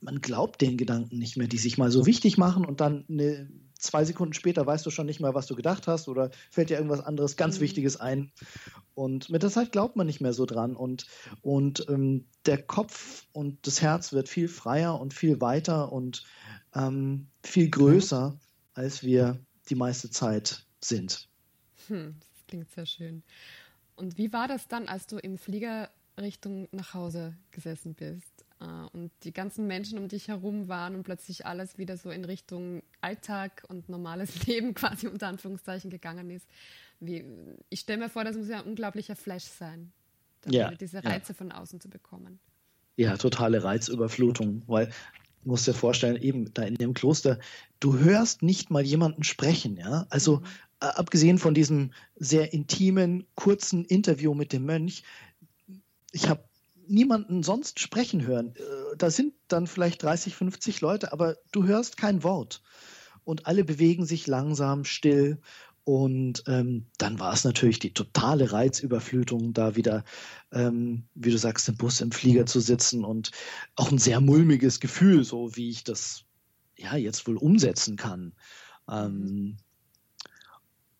man 0.00 0.20
glaubt 0.20 0.60
den 0.60 0.76
Gedanken 0.76 1.18
nicht 1.18 1.36
mehr, 1.36 1.48
die 1.48 1.58
sich 1.58 1.78
mal 1.78 1.90
so 1.90 2.06
wichtig 2.06 2.38
machen 2.38 2.64
und 2.64 2.80
dann 2.80 3.04
eine, 3.08 3.48
zwei 3.78 4.04
Sekunden 4.04 4.34
später 4.34 4.66
weißt 4.66 4.86
du 4.86 4.90
schon 4.90 5.06
nicht 5.06 5.20
mehr, 5.20 5.34
was 5.34 5.46
du 5.46 5.54
gedacht 5.54 5.86
hast 5.86 6.08
oder 6.08 6.30
fällt 6.50 6.70
dir 6.70 6.76
irgendwas 6.76 7.00
anderes 7.00 7.36
ganz 7.36 7.56
mhm. 7.56 7.62
Wichtiges 7.62 7.96
ein. 7.96 8.32
Und 8.94 9.30
mit 9.30 9.42
der 9.42 9.50
Zeit 9.50 9.72
glaubt 9.72 9.96
man 9.96 10.06
nicht 10.06 10.20
mehr 10.20 10.32
so 10.32 10.46
dran 10.46 10.76
und, 10.76 11.06
und 11.42 11.86
ähm, 11.88 12.26
der 12.46 12.62
Kopf 12.62 13.26
und 13.32 13.66
das 13.66 13.82
Herz 13.82 14.12
wird 14.12 14.28
viel 14.28 14.48
freier 14.48 15.00
und 15.00 15.14
viel 15.14 15.40
weiter 15.40 15.92
und 15.92 16.24
ähm, 16.74 17.28
viel 17.42 17.70
größer, 17.70 18.38
als 18.74 19.02
wir 19.02 19.40
die 19.68 19.74
meiste 19.74 20.10
Zeit 20.10 20.66
sind. 20.80 21.27
Hm, 21.88 22.16
das 22.18 22.46
klingt 22.46 22.70
sehr 22.70 22.86
schön. 22.86 23.22
Und 23.96 24.16
wie 24.16 24.32
war 24.32 24.48
das 24.48 24.68
dann, 24.68 24.88
als 24.88 25.06
du 25.06 25.18
im 25.18 25.38
Flieger 25.38 25.90
Richtung 26.20 26.68
nach 26.72 26.94
Hause 26.94 27.34
gesessen 27.50 27.94
bist 27.94 28.44
äh, 28.60 28.64
und 28.92 29.10
die 29.24 29.32
ganzen 29.32 29.66
Menschen 29.66 29.98
um 29.98 30.08
dich 30.08 30.28
herum 30.28 30.68
waren 30.68 30.94
und 30.94 31.02
plötzlich 31.02 31.46
alles 31.46 31.78
wieder 31.78 31.96
so 31.96 32.10
in 32.10 32.24
Richtung 32.24 32.82
Alltag 33.00 33.64
und 33.68 33.88
normales 33.88 34.46
Leben 34.46 34.74
quasi 34.74 35.08
unter 35.08 35.28
Anführungszeichen 35.28 35.90
gegangen 35.90 36.30
ist? 36.30 36.46
Wie, 37.00 37.24
ich 37.70 37.80
stelle 37.80 38.00
mir 38.00 38.08
vor, 38.08 38.24
das 38.24 38.36
muss 38.36 38.48
ja 38.48 38.58
ein 38.58 38.66
unglaublicher 38.66 39.16
Flash 39.16 39.44
sein, 39.44 39.92
ja, 40.46 40.70
diese 40.72 41.04
Reize 41.04 41.32
ja. 41.32 41.34
von 41.34 41.52
außen 41.52 41.80
zu 41.80 41.88
bekommen. 41.88 42.40
Ja, 42.96 43.16
totale 43.16 43.62
Reizüberflutung, 43.62 44.62
weil 44.66 44.90
Du 45.44 45.50
musst 45.50 45.66
dir 45.66 45.74
vorstellen, 45.74 46.20
eben 46.20 46.52
da 46.52 46.62
in 46.62 46.74
dem 46.74 46.94
Kloster, 46.94 47.38
du 47.80 47.98
hörst 47.98 48.42
nicht 48.42 48.70
mal 48.70 48.84
jemanden 48.84 49.22
sprechen, 49.22 49.76
ja. 49.76 50.06
Also 50.10 50.38
mhm. 50.38 50.46
Abgesehen 50.80 51.38
von 51.38 51.54
diesem 51.54 51.92
sehr 52.16 52.52
intimen, 52.52 53.26
kurzen 53.34 53.84
Interview 53.84 54.34
mit 54.34 54.52
dem 54.52 54.64
Mönch, 54.64 55.02
ich 56.12 56.28
habe 56.28 56.44
niemanden 56.86 57.42
sonst 57.42 57.80
sprechen 57.80 58.26
hören. 58.26 58.54
Äh, 58.56 58.96
da 58.96 59.10
sind 59.10 59.34
dann 59.48 59.66
vielleicht 59.66 60.02
30, 60.02 60.34
50 60.34 60.80
Leute, 60.80 61.12
aber 61.12 61.36
du 61.52 61.64
hörst 61.64 61.96
kein 61.96 62.22
Wort. 62.22 62.62
Und 63.24 63.46
alle 63.46 63.62
bewegen 63.62 64.06
sich 64.06 64.26
langsam, 64.26 64.84
still 64.84 65.38
und 65.88 66.44
ähm, 66.46 66.84
dann 66.98 67.18
war 67.18 67.32
es 67.32 67.44
natürlich 67.44 67.78
die 67.78 67.94
totale 67.94 68.52
Reizüberflutung, 68.52 69.54
da 69.54 69.74
wieder, 69.74 70.04
ähm, 70.52 71.04
wie 71.14 71.30
du 71.30 71.38
sagst, 71.38 71.66
im 71.70 71.78
Bus, 71.78 72.02
im 72.02 72.12
Flieger 72.12 72.44
zu 72.44 72.60
sitzen 72.60 73.06
und 73.06 73.30
auch 73.74 73.90
ein 73.90 73.96
sehr 73.96 74.20
mulmiges 74.20 74.80
Gefühl, 74.80 75.24
so 75.24 75.56
wie 75.56 75.70
ich 75.70 75.84
das 75.84 76.24
ja 76.76 76.94
jetzt 76.94 77.26
wohl 77.26 77.38
umsetzen 77.38 77.96
kann. 77.96 78.34
Ähm, 78.86 79.56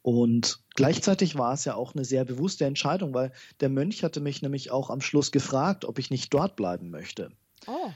und 0.08 0.60
gleichzeitig 0.74 1.36
war 1.36 1.52
es 1.52 1.66
ja 1.66 1.74
auch 1.74 1.94
eine 1.94 2.02
sehr 2.02 2.24
bewusste 2.24 2.64
Entscheidung, 2.64 3.12
weil 3.12 3.30
der 3.60 3.68
Mönch 3.68 4.02
hatte 4.02 4.20
mich 4.20 4.40
nämlich 4.40 4.70
auch 4.70 4.88
am 4.88 5.02
Schluss 5.02 5.32
gefragt, 5.32 5.84
ob 5.84 5.98
ich 5.98 6.08
nicht 6.08 6.32
dort 6.32 6.56
bleiben 6.56 6.88
möchte. 6.88 7.30
Oh. 7.66 7.92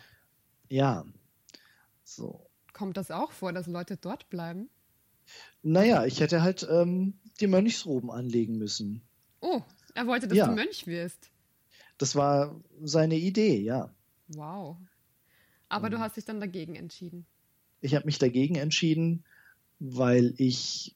Ja. 0.68 1.06
So. 2.04 2.46
Kommt 2.74 2.98
das 2.98 3.10
auch 3.10 3.32
vor, 3.32 3.54
dass 3.54 3.66
Leute 3.66 3.96
dort 3.96 4.28
bleiben? 4.28 4.68
Naja, 5.62 6.04
ich 6.04 6.20
hätte 6.20 6.42
halt 6.42 6.68
ähm, 6.70 7.14
die 7.40 7.46
Mönchsroben 7.46 8.10
anlegen 8.10 8.58
müssen. 8.58 9.00
Oh, 9.40 9.62
er 9.94 10.06
wollte, 10.06 10.28
dass 10.28 10.36
ja. 10.36 10.48
du 10.48 10.52
Mönch 10.52 10.86
wirst. 10.86 11.30
Das 11.96 12.14
war 12.14 12.60
seine 12.82 13.16
Idee, 13.16 13.56
ja. 13.56 13.90
Wow. 14.28 14.76
Aber 15.70 15.86
mhm. 15.86 15.92
du 15.92 15.98
hast 16.00 16.18
dich 16.18 16.26
dann 16.26 16.40
dagegen 16.40 16.74
entschieden. 16.74 17.24
Ich 17.80 17.94
habe 17.94 18.04
mich 18.04 18.18
dagegen 18.18 18.56
entschieden, 18.56 19.24
weil 19.78 20.34
ich 20.36 20.94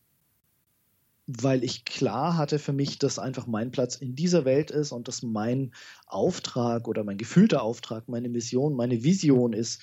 weil 1.27 1.65
ich 1.65 1.85
klar 1.85 2.37
hatte 2.37 2.59
für 2.59 2.73
mich, 2.73 2.99
dass 2.99 3.19
einfach 3.19 3.47
mein 3.47 3.73
Platz 3.73 3.97
in 3.97 4.15
dieser 4.15 4.45
Welt 4.45 4.71
ist 4.71 4.93
und 4.93 5.09
dass 5.09 5.23
mein 5.23 5.73
Auftrag 6.07 6.87
oder 6.87 7.03
mein 7.03 7.19
gefühlter 7.19 7.63
Auftrag, 7.63 8.09
meine 8.09 8.29
Mission, 8.29 8.75
meine 8.75 9.03
Vision 9.03 9.53
ist, 9.53 9.83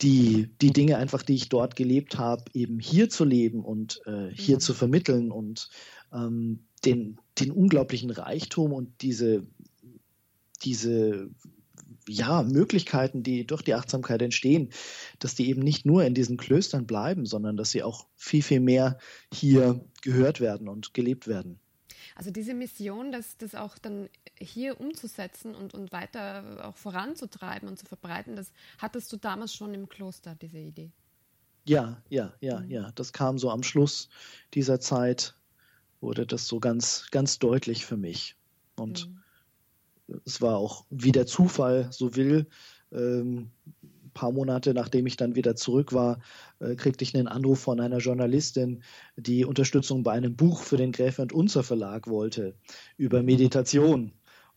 die, 0.00 0.50
die 0.60 0.72
Dinge 0.72 0.96
einfach, 0.96 1.22
die 1.22 1.34
ich 1.34 1.48
dort 1.48 1.76
gelebt 1.76 2.18
habe, 2.18 2.44
eben 2.52 2.80
hier 2.80 3.08
zu 3.08 3.24
leben 3.24 3.64
und 3.64 4.00
äh, 4.06 4.30
hier 4.34 4.56
mhm. 4.56 4.60
zu 4.60 4.74
vermitteln 4.74 5.30
und 5.30 5.70
ähm, 6.12 6.64
den, 6.84 7.20
den 7.38 7.52
unglaublichen 7.52 8.10
Reichtum 8.10 8.72
und 8.72 9.02
diese, 9.02 9.46
diese 10.64 11.30
ja, 12.08 12.42
Möglichkeiten, 12.42 13.22
die 13.22 13.46
durch 13.46 13.62
die 13.62 13.74
Achtsamkeit 13.74 14.22
entstehen, 14.22 14.70
dass 15.18 15.34
die 15.34 15.48
eben 15.48 15.62
nicht 15.62 15.86
nur 15.86 16.04
in 16.04 16.14
diesen 16.14 16.36
Klöstern 16.36 16.86
bleiben, 16.86 17.26
sondern 17.26 17.56
dass 17.56 17.70
sie 17.70 17.82
auch 17.82 18.06
viel, 18.16 18.42
viel 18.42 18.60
mehr 18.60 18.98
hier 19.32 19.84
gehört 20.02 20.40
werden 20.40 20.68
und 20.68 20.94
gelebt 20.94 21.26
werden. 21.26 21.58
Also 22.14 22.30
diese 22.30 22.54
Mission, 22.54 23.12
das, 23.12 23.36
das 23.38 23.54
auch 23.54 23.78
dann 23.78 24.08
hier 24.38 24.80
umzusetzen 24.80 25.54
und, 25.54 25.72
und 25.74 25.92
weiter 25.92 26.68
auch 26.68 26.76
voranzutreiben 26.76 27.68
und 27.68 27.78
zu 27.78 27.86
verbreiten, 27.86 28.36
das 28.36 28.52
hattest 28.78 29.12
du 29.12 29.16
damals 29.16 29.54
schon 29.54 29.72
im 29.74 29.88
Kloster, 29.88 30.34
diese 30.34 30.58
Idee? 30.58 30.90
Ja, 31.64 32.02
ja, 32.08 32.34
ja, 32.40 32.60
mhm. 32.60 32.70
ja. 32.70 32.92
Das 32.94 33.12
kam 33.12 33.38
so 33.38 33.50
am 33.50 33.62
Schluss 33.62 34.08
dieser 34.54 34.80
Zeit, 34.80 35.34
wurde 36.00 36.26
das 36.26 36.46
so 36.46 36.60
ganz, 36.60 37.06
ganz 37.10 37.38
deutlich 37.38 37.86
für 37.86 37.96
mich. 37.96 38.36
Und 38.76 39.08
mhm. 39.08 39.21
Es 40.24 40.40
war 40.40 40.56
auch, 40.56 40.84
wie 40.90 41.12
der 41.12 41.26
Zufall 41.26 41.88
so 41.90 42.16
will, 42.16 42.46
ähm, 42.92 43.50
paar 44.14 44.32
Monate 44.32 44.74
nachdem 44.74 45.06
ich 45.06 45.16
dann 45.16 45.34
wieder 45.34 45.56
zurück 45.56 45.92
war, 45.92 46.20
äh, 46.60 46.74
kriegte 46.74 47.04
ich 47.04 47.14
einen 47.14 47.28
Anruf 47.28 47.60
von 47.60 47.80
einer 47.80 47.98
Journalistin, 47.98 48.82
die 49.16 49.44
Unterstützung 49.44 50.02
bei 50.02 50.12
einem 50.12 50.36
Buch 50.36 50.62
für 50.62 50.76
den 50.76 50.92
Gräfe 50.92 51.22
und 51.22 51.32
Unzer 51.32 51.62
Verlag 51.62 52.08
wollte 52.08 52.54
über 52.96 53.22
Meditation. 53.22 54.12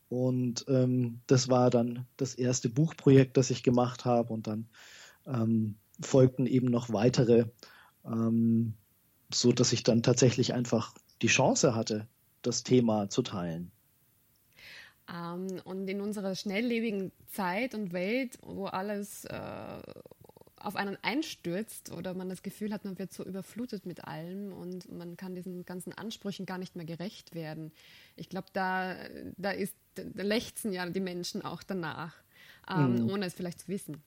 Und 0.09 0.65
ähm, 0.67 1.21
das 1.27 1.49
war 1.49 1.69
dann 1.69 2.05
das 2.17 2.35
erste 2.35 2.69
Buchprojekt, 2.69 3.37
das 3.37 3.49
ich 3.49 3.63
gemacht 3.63 4.05
habe. 4.05 4.33
Und 4.33 4.47
dann 4.47 4.67
ähm, 5.25 5.75
folgten 5.99 6.45
eben 6.45 6.67
noch 6.67 6.91
weitere, 6.93 7.45
ähm, 8.05 8.75
so 9.33 9.51
dass 9.51 9.73
ich 9.73 9.83
dann 9.83 10.03
tatsächlich 10.03 10.53
einfach 10.53 10.93
die 11.21 11.27
Chance 11.27 11.75
hatte, 11.75 12.07
das 12.41 12.63
Thema 12.63 13.09
zu 13.09 13.23
teilen. 13.23 13.71
Ähm, 15.13 15.61
und 15.65 15.87
in 15.87 16.01
unserer 16.01 16.35
schnelllebigen 16.35 17.11
Zeit 17.27 17.75
und 17.75 17.93
Welt, 17.93 18.37
wo 18.41 18.65
alles 18.65 19.25
äh, 19.25 19.81
auf 20.65 20.75
einen 20.75 20.97
einstürzt 21.03 21.91
oder 21.91 22.13
man 22.15 22.27
das 22.27 22.41
Gefühl 22.41 22.73
hat, 22.73 22.85
man 22.85 22.97
wird 22.97 23.13
so 23.13 23.23
überflutet 23.23 23.85
mit 23.85 24.05
allem 24.05 24.51
und 24.51 24.91
man 24.91 25.15
kann 25.15 25.35
diesen 25.35 25.63
ganzen 25.63 25.93
Ansprüchen 25.93 26.45
gar 26.45 26.57
nicht 26.57 26.75
mehr 26.75 26.85
gerecht 26.85 27.35
werden. 27.35 27.71
Ich 28.15 28.29
glaube, 28.29 28.47
da, 28.53 28.95
da, 29.37 29.51
ist, 29.51 29.75
da 29.93 30.23
lechzen 30.23 30.73
ja 30.73 30.89
die 30.89 31.01
Menschen 31.01 31.43
auch 31.43 31.61
danach, 31.61 32.15
ähm, 32.67 33.05
mm. 33.05 33.09
ohne 33.11 33.25
es 33.27 33.35
vielleicht 33.35 33.59
zu 33.59 33.67
wissen. 33.67 34.01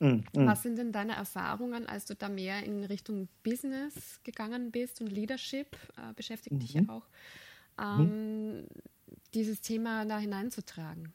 Mm, 0.00 0.06
mm. 0.06 0.24
Was 0.32 0.64
sind 0.64 0.78
denn 0.78 0.90
deine 0.90 1.14
Erfahrungen, 1.14 1.86
als 1.86 2.06
du 2.06 2.16
da 2.16 2.28
mehr 2.28 2.64
in 2.64 2.82
Richtung 2.82 3.28
Business 3.44 4.20
gegangen 4.24 4.72
bist 4.72 5.00
und 5.00 5.12
Leadership 5.12 5.76
äh, 5.96 6.12
beschäftigt 6.14 6.56
-hmm. 6.56 6.60
dich 6.60 6.74
ja 6.74 6.82
auch? 6.88 7.06
Mhm. 7.78 8.00
Ähm, 8.00 8.66
dieses 9.34 9.60
Thema 9.60 10.04
da 10.04 10.18
hineinzutragen. 10.18 11.12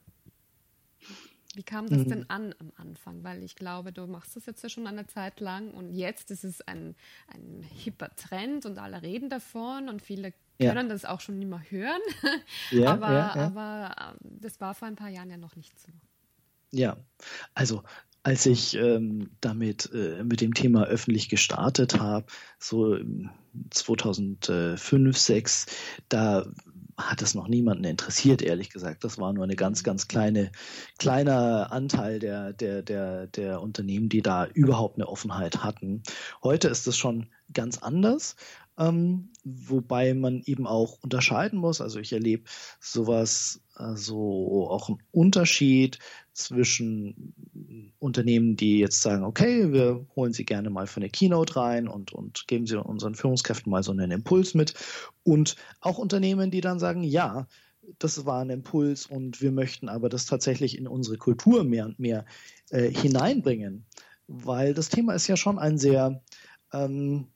Wie 1.56 1.62
kam 1.62 1.88
das 1.88 2.00
mhm. 2.00 2.08
denn 2.08 2.30
an 2.30 2.54
am 2.58 2.72
Anfang? 2.76 3.24
Weil 3.24 3.42
ich 3.42 3.56
glaube, 3.56 3.90
du 3.90 4.06
machst 4.06 4.36
das 4.36 4.44
jetzt 4.44 4.62
ja 4.62 4.68
schon 4.68 4.86
eine 4.86 5.06
Zeit 5.06 5.40
lang 5.40 5.70
und 5.70 5.90
jetzt 5.90 6.30
ist 6.30 6.44
es 6.44 6.60
ein, 6.60 6.94
ein 7.28 7.62
hipper 7.62 8.14
Trend 8.14 8.66
und 8.66 8.78
alle 8.78 9.00
reden 9.00 9.30
davon 9.30 9.88
und 9.88 10.02
viele 10.02 10.34
ja. 10.58 10.72
können 10.72 10.90
das 10.90 11.06
auch 11.06 11.20
schon 11.20 11.38
nicht 11.38 11.48
mehr 11.48 11.62
hören. 11.70 12.00
Ja, 12.70 12.92
aber, 12.92 13.12
ja, 13.12 13.34
aber 13.34 13.96
ähm, 13.98 14.38
das 14.40 14.60
war 14.60 14.74
vor 14.74 14.86
ein 14.86 14.96
paar 14.96 15.08
Jahren 15.08 15.30
ja 15.30 15.38
noch 15.38 15.56
nicht 15.56 15.78
so. 15.80 15.88
Ja, 16.72 16.98
also 17.54 17.82
als 18.22 18.44
ich 18.44 18.74
ähm, 18.74 19.30
damit 19.40 19.88
äh, 19.94 20.24
mit 20.24 20.40
dem 20.40 20.52
Thema 20.52 20.84
öffentlich 20.84 21.28
gestartet 21.28 22.00
habe, 22.00 22.26
so 22.58 22.98
2005, 23.70 25.16
2006, 25.16 25.66
da 26.08 26.46
hat 26.96 27.20
es 27.20 27.34
noch 27.34 27.48
niemanden 27.48 27.84
interessiert, 27.84 28.42
ehrlich 28.42 28.70
gesagt. 28.70 29.04
Das 29.04 29.18
war 29.18 29.32
nur 29.32 29.44
eine 29.44 29.56
ganz, 29.56 29.82
ganz 29.82 30.08
kleine, 30.08 30.50
kleiner 30.98 31.70
Anteil 31.70 32.18
der, 32.18 32.52
der, 32.52 32.82
der, 32.82 33.26
der 33.26 33.60
Unternehmen, 33.60 34.08
die 34.08 34.22
da 34.22 34.46
überhaupt 34.46 34.96
eine 34.96 35.08
Offenheit 35.08 35.62
hatten. 35.62 36.02
Heute 36.42 36.68
ist 36.68 36.86
es 36.86 36.96
schon 36.96 37.28
ganz 37.52 37.78
anders. 37.78 38.36
Ähm, 38.78 39.30
wobei 39.44 40.14
man 40.14 40.42
eben 40.44 40.66
auch 40.66 40.98
unterscheiden 41.02 41.58
muss. 41.58 41.80
Also 41.80 41.98
ich 41.98 42.12
erlebe 42.12 42.44
sowas, 42.80 43.60
also 43.74 44.68
auch 44.70 44.88
einen 44.88 44.98
Unterschied 45.12 45.98
zwischen 46.32 47.94
Unternehmen, 47.98 48.56
die 48.56 48.78
jetzt 48.78 49.00
sagen, 49.00 49.24
okay, 49.24 49.72
wir 49.72 50.06
holen 50.16 50.32
Sie 50.32 50.44
gerne 50.44 50.70
mal 50.70 50.86
für 50.86 51.00
eine 51.00 51.08
Keynote 51.08 51.56
rein 51.56 51.88
und, 51.88 52.12
und 52.12 52.46
geben 52.46 52.66
Sie 52.66 52.78
unseren 52.80 53.14
Führungskräften 53.14 53.70
mal 53.70 53.82
so 53.82 53.92
einen 53.92 54.10
Impuls 54.10 54.54
mit. 54.54 54.74
Und 55.22 55.56
auch 55.80 55.98
Unternehmen, 55.98 56.50
die 56.50 56.60
dann 56.60 56.78
sagen, 56.78 57.02
ja, 57.02 57.46
das 57.98 58.26
war 58.26 58.42
ein 58.42 58.50
Impuls 58.50 59.06
und 59.06 59.40
wir 59.40 59.52
möchten 59.52 59.88
aber 59.88 60.08
das 60.08 60.26
tatsächlich 60.26 60.76
in 60.76 60.88
unsere 60.88 61.18
Kultur 61.18 61.64
mehr 61.64 61.86
und 61.86 61.98
mehr 61.98 62.24
äh, 62.70 62.90
hineinbringen. 62.90 63.86
Weil 64.26 64.74
das 64.74 64.88
Thema 64.88 65.14
ist 65.14 65.28
ja 65.28 65.36
schon 65.36 65.58
ein 65.58 65.78
sehr, 65.78 66.22
ähm, 66.72 67.28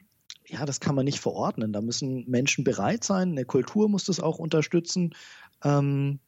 ja, 0.51 0.67
das 0.67 0.81
kann 0.81 0.95
man 0.95 1.05
nicht 1.05 1.21
verordnen. 1.21 1.73
Da 1.73 1.81
müssen 1.81 2.29
Menschen 2.29 2.65
bereit 2.65 3.05
sein, 3.05 3.31
eine 3.31 3.45
Kultur 3.45 3.89
muss 3.89 4.05
das 4.05 4.21
auch 4.21 4.39
unterstützen. 4.39 5.15
Ähm, 5.63 6.19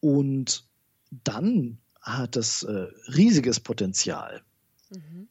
und 0.00 0.68
dann 1.10 1.78
hat 2.00 2.36
das 2.36 2.62
äh, 2.62 2.86
riesiges 3.08 3.58
Potenzial. 3.60 4.42
Mhm. 4.90 5.28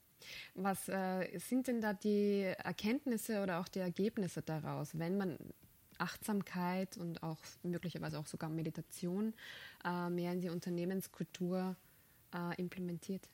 Was 0.55 0.87
äh, 0.89 1.37
sind 1.39 1.67
denn 1.67 1.81
da 1.81 1.93
die 1.93 2.41
Erkenntnisse 2.41 3.41
oder 3.41 3.59
auch 3.59 3.67
die 3.67 3.79
Ergebnisse 3.79 4.41
daraus, 4.41 4.97
wenn 4.97 5.17
man 5.17 5.37
Achtsamkeit 5.97 6.97
und 6.97 7.23
auch 7.23 7.39
möglicherweise 7.63 8.19
auch 8.19 8.25
sogar 8.25 8.49
Meditation 8.49 9.33
äh, 9.85 10.09
mehr 10.09 10.33
in 10.33 10.41
die 10.41 10.49
Unternehmenskultur 10.49 11.75
äh, 12.33 12.61
implementiert? 12.61 13.29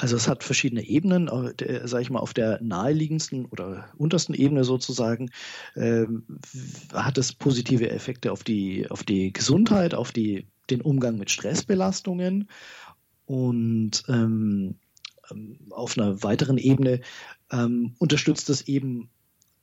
Also 0.00 0.16
es 0.16 0.28
hat 0.28 0.44
verschiedene 0.44 0.82
Ebenen, 0.82 1.28
äh, 1.28 1.86
sage 1.86 2.02
ich 2.02 2.08
mal, 2.08 2.20
auf 2.20 2.32
der 2.32 2.58
naheliegendsten 2.62 3.44
oder 3.44 3.90
untersten 3.98 4.34
Ebene 4.34 4.64
sozusagen 4.64 5.30
äh, 5.74 6.06
hat 6.94 7.18
es 7.18 7.34
positive 7.34 7.90
Effekte 7.90 8.32
auf 8.32 8.42
die, 8.42 8.90
auf 8.90 9.04
die 9.04 9.30
Gesundheit, 9.30 9.92
auf 9.94 10.10
die, 10.10 10.46
den 10.70 10.80
Umgang 10.80 11.18
mit 11.18 11.30
Stressbelastungen 11.30 12.48
und 13.26 14.02
ähm, 14.08 14.76
ähm 15.30 15.58
auf 15.68 15.98
einer 15.98 16.22
weiteren 16.22 16.56
Ebene 16.56 17.02
ähm, 17.52 17.94
unterstützt 17.98 18.48
es 18.48 18.66
eben 18.66 19.10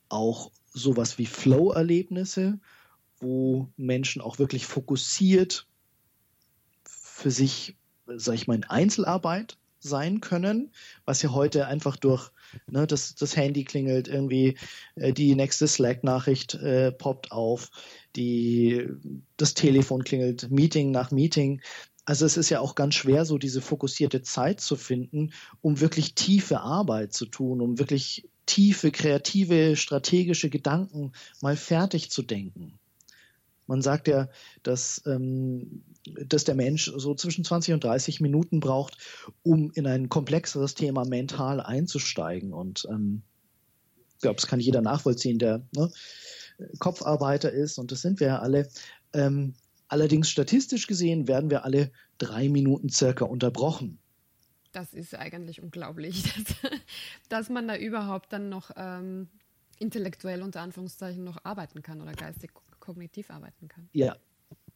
auch 0.07 0.51
sowas 0.71 1.17
wie 1.17 1.25
Flow-Erlebnisse, 1.25 2.59
wo 3.19 3.69
Menschen 3.75 4.21
auch 4.21 4.37
wirklich 4.37 4.67
fokussiert 4.67 5.65
für 6.85 7.31
sich, 7.31 7.75
sage 8.05 8.35
ich 8.35 8.45
mal, 8.45 8.53
in 8.53 8.65
Einzelarbeit 8.65 9.57
sein 9.79 10.21
können, 10.21 10.71
was 11.05 11.21
ja 11.21 11.31
heute 11.31 11.67
einfach 11.67 11.95
durch 11.97 12.31
ne, 12.67 12.87
das, 12.87 13.15
das 13.15 13.35
Handy 13.35 13.63
klingelt, 13.63 14.07
irgendwie 14.07 14.57
äh, 14.95 15.13
die 15.13 15.35
nächste 15.35 15.67
Slack-Nachricht 15.67 16.55
äh, 16.55 16.91
poppt 16.91 17.31
auf, 17.31 17.69
die, 18.15 18.87
das 19.37 19.53
Telefon 19.53 20.03
klingelt, 20.03 20.49
Meeting 20.49 20.91
nach 20.91 21.11
Meeting. 21.11 21.61
Also 22.05 22.25
es 22.25 22.37
ist 22.37 22.49
ja 22.49 22.61
auch 22.61 22.75
ganz 22.75 22.95
schwer, 22.95 23.25
so 23.25 23.37
diese 23.37 23.61
fokussierte 23.61 24.21
Zeit 24.21 24.61
zu 24.61 24.75
finden, 24.75 25.33
um 25.61 25.81
wirklich 25.81 26.15
tiefe 26.15 26.61
Arbeit 26.61 27.13
zu 27.13 27.25
tun, 27.25 27.61
um 27.61 27.79
wirklich 27.79 28.27
tiefe, 28.45 28.91
kreative, 28.91 29.75
strategische 29.75 30.49
Gedanken 30.49 31.11
mal 31.41 31.57
fertig 31.57 32.09
zu 32.09 32.23
denken. 32.23 32.79
Man 33.67 33.81
sagt 33.81 34.07
ja, 34.07 34.29
dass, 34.63 35.01
ähm, 35.05 35.83
dass 36.25 36.45
der 36.45 36.55
Mensch 36.55 36.91
so 36.95 37.13
zwischen 37.15 37.43
20 37.43 37.73
und 37.73 37.83
30 37.83 38.21
Minuten 38.21 38.59
braucht, 38.59 38.97
um 39.43 39.71
in 39.71 39.85
ein 39.85 40.09
komplexeres 40.09 40.73
Thema 40.73 41.05
mental 41.05 41.59
einzusteigen. 41.61 42.53
Und 42.53 42.87
ähm, 42.89 43.21
ich 44.15 44.21
glaube, 44.21 44.37
das 44.37 44.47
kann 44.47 44.59
jeder 44.59 44.81
nachvollziehen, 44.81 45.37
der 45.37 45.61
ne, 45.75 45.91
Kopfarbeiter 46.79 47.51
ist. 47.51 47.77
Und 47.77 47.91
das 47.91 48.01
sind 48.01 48.19
wir 48.19 48.27
ja 48.27 48.39
alle. 48.39 48.67
Ähm, 49.13 49.53
allerdings 49.87 50.29
statistisch 50.29 50.87
gesehen 50.87 51.27
werden 51.27 51.49
wir 51.49 51.63
alle 51.63 51.91
drei 52.17 52.49
Minuten 52.49 52.89
circa 52.89 53.25
unterbrochen 53.25 53.99
das 54.77 54.93
ist 54.93 55.15
eigentlich 55.15 55.61
unglaublich, 55.61 56.23
dass, 56.61 56.71
dass 57.29 57.49
man 57.49 57.67
da 57.67 57.75
überhaupt 57.75 58.31
dann 58.31 58.49
noch 58.49 58.71
ähm, 58.75 59.27
intellektuell 59.79 60.43
unter 60.43 60.61
Anführungszeichen 60.61 61.23
noch 61.23 61.43
arbeiten 61.43 61.81
kann 61.81 62.01
oder 62.01 62.13
geistig 62.13 62.51
kognitiv 62.87 63.29
arbeiten 63.29 63.67
kann. 63.67 63.89
Ja, 63.91 64.15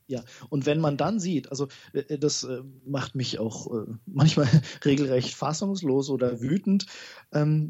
ja, 0.07 0.23
und 0.49 0.65
wenn 0.65 0.81
man 0.81 0.97
dann 0.97 1.21
sieht, 1.21 1.49
also 1.49 1.69
äh, 1.93 2.17
das 2.19 2.43
äh, 2.43 2.61
macht 2.85 3.15
mich 3.15 3.39
auch 3.39 3.73
äh, 3.73 3.85
manchmal 4.05 4.49
regelrecht 4.85 5.33
fassungslos 5.33 6.09
oder 6.09 6.41
wütend, 6.41 6.85
ähm, 7.31 7.69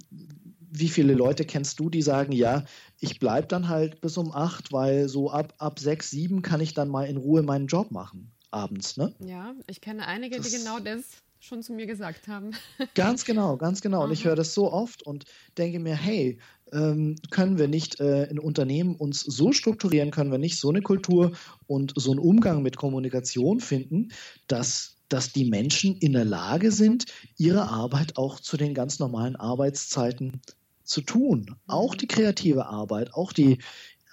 wie 0.73 0.89
viele 0.89 1.13
Leute 1.13 1.45
kennst 1.45 1.79
du, 1.79 1.91
die 1.91 2.01
sagen, 2.01 2.31
ja, 2.31 2.63
ich 2.99 3.19
bleibe 3.19 3.45
dann 3.45 3.69
halt 3.69 4.01
bis 4.01 4.17
um 4.17 4.31
acht, 4.31 4.71
weil 4.71 5.07
so 5.07 5.29
ab, 5.29 5.53
ab 5.59 5.77
sechs, 5.77 6.09
sieben 6.09 6.41
kann 6.41 6.61
ich 6.61 6.73
dann 6.73 6.89
mal 6.89 7.03
in 7.03 7.17
Ruhe 7.17 7.43
meinen 7.43 7.67
Job 7.67 7.91
machen, 7.91 8.31
abends, 8.49 8.97
ne? 8.97 9.13
Ja, 9.19 9.53
ich 9.67 9.79
kenne 9.79 10.07
einige, 10.07 10.37
das, 10.37 10.49
die 10.49 10.57
genau 10.57 10.79
das 10.79 11.03
schon 11.41 11.63
zu 11.63 11.73
mir 11.73 11.87
gesagt 11.87 12.27
haben. 12.27 12.51
Ganz 12.93 13.25
genau, 13.25 13.57
ganz 13.57 13.81
genau. 13.81 14.03
Und 14.03 14.11
ich 14.11 14.25
höre 14.25 14.35
das 14.35 14.53
so 14.53 14.71
oft 14.71 15.01
und 15.01 15.25
denke 15.57 15.79
mir, 15.79 15.95
hey, 15.95 16.37
ähm, 16.71 17.15
können 17.31 17.57
wir 17.57 17.67
nicht 17.67 17.99
äh, 17.99 18.25
in 18.25 18.37
Unternehmen 18.37 18.95
uns 18.95 19.21
so 19.21 19.51
strukturieren, 19.51 20.11
können 20.11 20.31
wir 20.31 20.37
nicht 20.37 20.59
so 20.59 20.69
eine 20.69 20.83
Kultur 20.83 21.31
und 21.65 21.93
so 21.95 22.11
einen 22.11 22.19
Umgang 22.19 22.61
mit 22.61 22.77
Kommunikation 22.77 23.59
finden, 23.59 24.09
dass, 24.47 24.97
dass 25.09 25.33
die 25.33 25.45
Menschen 25.45 25.97
in 25.97 26.13
der 26.13 26.25
Lage 26.25 26.71
sind, 26.71 27.05
ihre 27.37 27.67
Arbeit 27.69 28.17
auch 28.17 28.39
zu 28.39 28.55
den 28.55 28.75
ganz 28.75 28.99
normalen 28.99 29.35
Arbeitszeiten 29.35 30.41
zu 30.83 31.01
tun. 31.01 31.55
Auch 31.65 31.95
die 31.95 32.07
kreative 32.07 32.67
Arbeit, 32.67 33.15
auch 33.15 33.33
die 33.33 33.57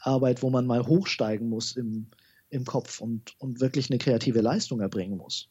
Arbeit, 0.01 0.43
wo 0.43 0.49
man 0.49 0.67
mal 0.67 0.87
hochsteigen 0.87 1.51
muss 1.51 1.77
im, 1.77 2.07
im 2.49 2.65
Kopf 2.65 3.01
und, 3.03 3.35
und 3.39 3.61
wirklich 3.61 3.91
eine 3.91 3.99
kreative 3.99 4.41
Leistung 4.41 4.81
erbringen 4.81 5.19
muss. 5.19 5.51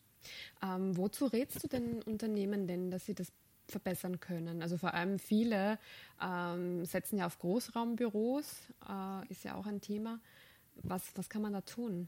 Ähm, 0.63 0.97
wozu 0.97 1.25
rätst 1.25 1.63
du 1.63 1.67
den 1.67 2.01
Unternehmen 2.03 2.67
denn, 2.67 2.91
dass 2.91 3.05
sie 3.05 3.13
das 3.13 3.31
verbessern 3.67 4.19
können? 4.19 4.61
Also 4.61 4.77
vor 4.77 4.93
allem 4.93 5.19
viele 5.19 5.79
ähm, 6.21 6.85
setzen 6.85 7.17
ja 7.17 7.25
auf 7.25 7.39
Großraumbüros, 7.39 8.45
äh, 8.87 9.31
ist 9.31 9.43
ja 9.43 9.55
auch 9.55 9.65
ein 9.65 9.81
Thema. 9.81 10.19
Was, 10.83 11.03
was 11.15 11.29
kann 11.29 11.41
man 11.41 11.53
da 11.53 11.61
tun? 11.61 12.07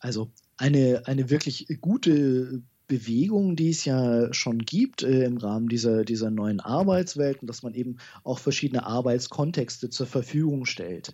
Also 0.00 0.30
eine, 0.56 1.02
eine 1.06 1.30
wirklich 1.30 1.66
gute 1.80 2.62
Bewegung, 2.88 3.54
die 3.54 3.68
es 3.68 3.84
ja 3.84 4.32
schon 4.32 4.60
gibt 4.60 5.02
äh, 5.02 5.24
im 5.24 5.36
Rahmen 5.36 5.68
dieser, 5.68 6.04
dieser 6.04 6.30
neuen 6.30 6.58
Arbeitswelten, 6.58 7.46
dass 7.46 7.62
man 7.62 7.74
eben 7.74 7.98
auch 8.24 8.38
verschiedene 8.38 8.86
Arbeitskontexte 8.86 9.90
zur 9.90 10.06
Verfügung 10.06 10.64
stellt. 10.64 11.12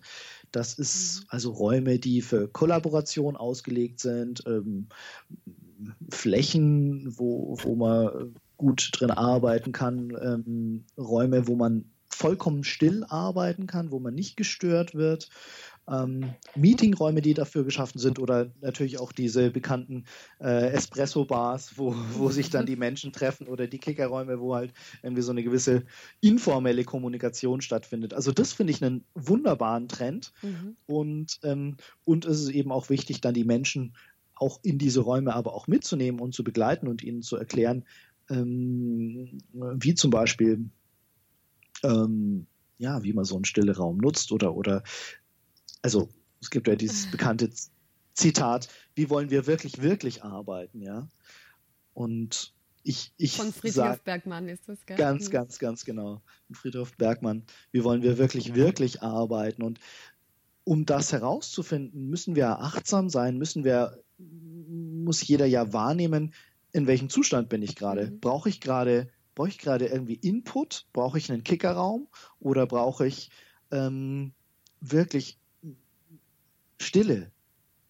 Das 0.51 0.73
ist 0.73 1.19
mhm. 1.19 1.25
also 1.29 1.51
Räume, 1.51 1.99
die 1.99 2.21
für 2.21 2.47
Kollaboration 2.47 3.35
ausgelegt 3.35 3.99
sind, 3.99 4.43
ähm, 4.47 4.87
Flächen, 6.09 7.13
wo, 7.17 7.57
wo 7.61 7.75
man 7.75 8.35
gut 8.57 8.89
drin 8.93 9.11
arbeiten 9.11 9.71
kann, 9.71 10.15
ähm, 10.21 10.85
Räume, 10.97 11.47
wo 11.47 11.55
man 11.55 11.91
vollkommen 12.15 12.63
still 12.63 13.03
arbeiten 13.09 13.67
kann, 13.67 13.91
wo 13.91 13.99
man 13.99 14.15
nicht 14.15 14.37
gestört 14.37 14.95
wird. 14.95 15.29
Ähm, 15.87 16.33
Meetingräume, 16.55 17.21
die 17.21 17.35
dafür 17.35 17.63
geschaffen 17.63 17.99
sind 17.99 18.17
oder 18.17 18.51
natürlich 18.61 18.97
auch 18.99 19.11
diese 19.11 19.51
bekannten 19.51 20.05
äh, 20.39 20.69
Espresso-Bars, 20.71 21.77
wo, 21.77 21.95
wo 22.13 22.29
sich 22.29 22.49
dann 22.49 22.65
die 22.65 22.75
Menschen 22.75 23.11
treffen 23.11 23.47
oder 23.47 23.67
die 23.67 23.77
Kickerräume, 23.77 24.39
wo 24.39 24.55
halt 24.55 24.73
irgendwie 25.03 25.21
so 25.21 25.31
eine 25.31 25.43
gewisse 25.43 25.83
informelle 26.21 26.85
Kommunikation 26.85 27.61
stattfindet. 27.61 28.15
Also 28.15 28.31
das 28.31 28.53
finde 28.53 28.71
ich 28.71 28.83
einen 28.83 29.05
wunderbaren 29.13 29.87
Trend 29.87 30.31
mhm. 30.41 30.75
und, 30.87 31.39
ähm, 31.43 31.77
und 32.03 32.25
es 32.25 32.41
ist 32.41 32.49
eben 32.49 32.71
auch 32.71 32.89
wichtig, 32.89 33.21
dann 33.21 33.35
die 33.35 33.43
Menschen 33.43 33.93
auch 34.35 34.59
in 34.63 34.77
diese 34.77 35.01
Räume 35.01 35.33
aber 35.33 35.53
auch 35.53 35.67
mitzunehmen 35.67 36.19
und 36.19 36.33
zu 36.33 36.43
begleiten 36.43 36.87
und 36.87 37.03
ihnen 37.03 37.21
zu 37.21 37.37
erklären, 37.37 37.85
ähm, 38.29 39.39
wie 39.53 39.95
zum 39.95 40.11
Beispiel, 40.11 40.69
ähm, 41.83 42.47
ja, 42.77 43.03
wie 43.03 43.13
man 43.13 43.25
so 43.25 43.35
einen 43.35 43.45
stille 43.45 43.75
Raum 43.75 43.97
nutzt 43.97 44.31
oder, 44.31 44.55
oder, 44.55 44.83
also 45.81 46.09
es 46.41 46.49
gibt 46.49 46.67
ja 46.67 46.75
dieses 46.75 47.09
bekannte 47.11 47.49
Zitat, 48.13 48.69
wie 48.95 49.09
wollen 49.09 49.29
wir 49.29 49.47
wirklich, 49.47 49.81
wirklich 49.81 50.23
arbeiten, 50.23 50.81
ja? 50.81 51.07
Und 51.93 52.53
ich, 52.83 53.13
ich 53.17 53.37
Von 53.37 53.51
Friedrich 53.51 53.73
sag, 53.73 54.03
Bergmann 54.03 54.47
ist 54.47 54.69
das, 54.69 54.85
gell? 54.85 54.95
Ganz, 54.95 55.27
mhm. 55.27 55.31
ganz, 55.31 55.59
ganz 55.59 55.85
genau. 55.85 56.21
Friedrich 56.51 56.95
Bergmann. 56.97 57.43
Wie 57.71 57.83
wollen 57.83 58.03
wir 58.03 58.17
wirklich, 58.17 58.53
wirklich 58.53 59.01
arbeiten? 59.01 59.63
Und 59.63 59.79
um 60.63 60.85
das 60.85 61.11
herauszufinden, 61.11 62.09
müssen 62.09 62.35
wir 62.35 62.59
achtsam 62.59 63.09
sein, 63.09 63.37
müssen 63.37 63.63
wir, 63.63 64.03
muss 64.17 65.25
jeder 65.27 65.45
ja 65.45 65.73
wahrnehmen, 65.73 66.33
in 66.71 66.87
welchem 66.87 67.09
Zustand 67.09 67.49
bin 67.49 67.61
ich 67.61 67.75
gerade. 67.75 68.11
Mhm. 68.11 68.19
Brauche 68.19 68.49
ich 68.49 68.59
gerade, 68.61 69.09
brauche 69.33 69.49
ich 69.49 69.57
gerade 69.57 69.87
irgendwie 69.87 70.15
Input? 70.15 70.87
Brauche 70.93 71.17
ich 71.17 71.31
einen 71.31 71.43
Kickerraum? 71.43 72.07
Oder 72.39 72.65
brauche 72.65 73.07
ich 73.07 73.29
ähm, 73.71 74.33
wirklich 74.81 75.39
Stille? 76.79 77.31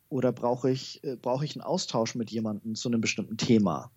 Oder 0.10 0.32
brauche 0.32 0.70
ich, 0.70 1.04
äh, 1.04 1.16
brauche 1.16 1.46
ich 1.46 1.56
einen 1.56 1.64
Austausch 1.64 2.16
mit 2.16 2.32
jemandem 2.32 2.76
zu 2.76 2.90
einem 2.90 3.02
bestimmten 3.02 3.38
Thema? 3.38 3.92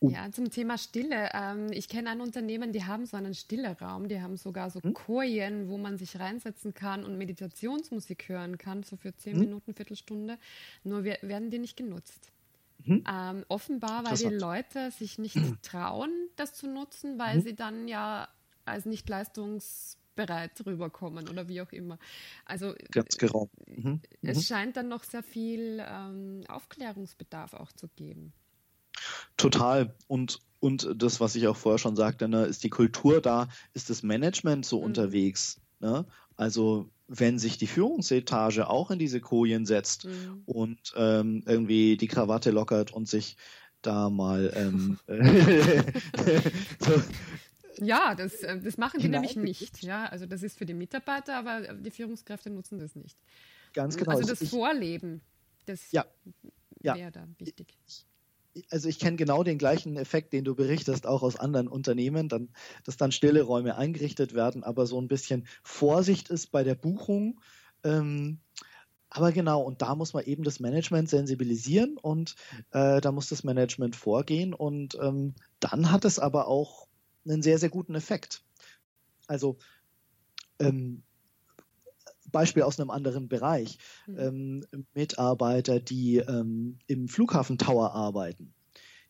Um 0.00 0.10
ja, 0.10 0.32
zum 0.32 0.50
Thema 0.50 0.78
Stille. 0.78 1.28
Ähm, 1.34 1.68
ich 1.72 1.88
kenne 1.88 2.08
ein 2.10 2.22
Unternehmen, 2.22 2.72
die 2.72 2.84
haben 2.84 3.04
so 3.04 3.18
einen 3.18 3.34
Stilleraum, 3.34 4.08
die 4.08 4.20
haben 4.20 4.38
sogar 4.38 4.70
so 4.70 4.80
hm? 4.82 4.94
Kojen, 4.94 5.68
wo 5.68 5.76
man 5.76 5.98
sich 5.98 6.18
reinsetzen 6.18 6.72
kann 6.72 7.04
und 7.04 7.18
Meditationsmusik 7.18 8.28
hören 8.28 8.56
kann, 8.56 8.82
so 8.82 8.96
für 8.96 9.14
zehn 9.14 9.34
hm? 9.34 9.40
Minuten, 9.40 9.74
Viertelstunde. 9.74 10.38
Nur 10.84 11.04
werden 11.04 11.50
die 11.50 11.58
nicht 11.58 11.76
genutzt. 11.76 12.32
Mhm. 12.84 13.04
Ähm, 13.06 13.44
offenbar, 13.48 14.04
weil 14.04 14.16
die 14.16 14.34
Leute 14.34 14.90
sich 14.90 15.18
nicht 15.18 15.36
trauen, 15.62 16.10
das 16.36 16.54
zu 16.54 16.66
nutzen, 16.66 17.18
weil 17.18 17.36
mhm. 17.36 17.42
sie 17.42 17.54
dann 17.54 17.86
ja 17.86 18.28
als 18.64 18.86
nicht 18.86 19.06
leistungsbereit 19.08 20.64
rüberkommen 20.64 21.28
oder 21.28 21.48
wie 21.48 21.60
auch 21.60 21.72
immer. 21.72 21.98
Also 22.46 22.74
Ganz 22.90 23.18
genau. 23.18 23.50
Mhm. 23.66 24.00
es 24.22 24.38
mhm. 24.38 24.42
scheint 24.42 24.76
dann 24.76 24.88
noch 24.88 25.04
sehr 25.04 25.22
viel 25.22 25.84
ähm, 25.86 26.44
Aufklärungsbedarf 26.48 27.52
auch 27.52 27.72
zu 27.72 27.88
geben. 27.88 28.32
Total. 29.40 29.94
Und, 30.06 30.40
und 30.60 30.90
das, 30.96 31.20
was 31.20 31.34
ich 31.34 31.48
auch 31.48 31.56
vorher 31.56 31.78
schon 31.78 31.96
sagte, 31.96 32.28
ne, 32.28 32.44
ist 32.44 32.62
die 32.64 32.70
Kultur 32.70 33.20
da, 33.20 33.48
ist 33.74 33.90
das 33.90 34.02
Management 34.02 34.66
so 34.66 34.78
mhm. 34.78 34.86
unterwegs. 34.86 35.60
Ne? 35.80 36.04
Also 36.36 36.90
wenn 37.08 37.38
sich 37.38 37.58
die 37.58 37.66
Führungsetage 37.66 38.68
auch 38.68 38.90
in 38.90 38.98
diese 38.98 39.20
Kojen 39.20 39.66
setzt 39.66 40.04
mhm. 40.04 40.42
und 40.46 40.92
ähm, 40.96 41.42
irgendwie 41.46 41.96
die 41.96 42.06
Krawatte 42.06 42.50
lockert 42.50 42.92
und 42.92 43.08
sich 43.08 43.36
da 43.82 44.10
mal 44.10 44.52
ähm, 44.54 44.98
so, 46.78 47.02
ja, 47.84 48.14
das, 48.14 48.34
äh, 48.42 48.60
das 48.60 48.76
machen 48.78 49.00
die 49.00 49.08
nämlich 49.08 49.36
nicht. 49.36 49.82
Ja, 49.82 50.04
also 50.06 50.26
das 50.26 50.42
ist 50.42 50.58
für 50.58 50.66
die 50.66 50.74
Mitarbeiter, 50.74 51.36
aber 51.36 51.74
die 51.74 51.90
Führungskräfte 51.90 52.50
nutzen 52.50 52.78
das 52.78 52.94
nicht. 52.94 53.18
Ganz 53.72 53.96
genau. 53.96 54.12
Also 54.12 54.28
das 54.28 54.42
ich, 54.42 54.50
Vorleben, 54.50 55.20
das 55.66 55.90
ja, 55.92 56.04
wäre 56.80 56.98
ja. 56.98 57.10
da 57.10 57.26
wichtig 57.38 57.76
also 58.70 58.88
ich 58.88 58.98
kenne 58.98 59.16
genau 59.16 59.42
den 59.42 59.58
gleichen 59.58 59.96
Effekt, 59.96 60.32
den 60.32 60.44
du 60.44 60.54
berichtest, 60.54 61.06
auch 61.06 61.22
aus 61.22 61.36
anderen 61.36 61.68
Unternehmen, 61.68 62.28
dann, 62.28 62.50
dass 62.84 62.96
dann 62.96 63.12
stille 63.12 63.42
Räume 63.42 63.76
eingerichtet 63.76 64.34
werden, 64.34 64.64
aber 64.64 64.86
so 64.86 65.00
ein 65.00 65.08
bisschen 65.08 65.46
Vorsicht 65.62 66.30
ist 66.30 66.48
bei 66.48 66.64
der 66.64 66.74
Buchung. 66.74 67.40
Ähm, 67.84 68.40
aber 69.08 69.32
genau, 69.32 69.62
und 69.62 69.82
da 69.82 69.96
muss 69.96 70.12
man 70.12 70.24
eben 70.24 70.44
das 70.44 70.60
Management 70.60 71.08
sensibilisieren 71.08 71.98
und 71.98 72.36
äh, 72.70 73.00
da 73.00 73.10
muss 73.10 73.28
das 73.28 73.42
Management 73.42 73.96
vorgehen 73.96 74.54
und 74.54 74.96
ähm, 75.00 75.34
dann 75.58 75.90
hat 75.90 76.04
es 76.04 76.18
aber 76.20 76.46
auch 76.46 76.86
einen 77.24 77.42
sehr, 77.42 77.58
sehr 77.58 77.70
guten 77.70 77.96
Effekt. 77.96 78.44
Also 79.26 79.58
ähm, 80.60 81.02
Beispiel 82.30 82.62
aus 82.62 82.78
einem 82.78 82.90
anderen 82.90 83.28
Bereich. 83.28 83.78
Mhm. 84.06 84.64
Ähm, 84.72 84.86
Mitarbeiter, 84.94 85.80
die 85.80 86.18
ähm, 86.18 86.78
im 86.86 87.08
Flughafen 87.08 87.58
Tower 87.58 87.94
arbeiten, 87.94 88.54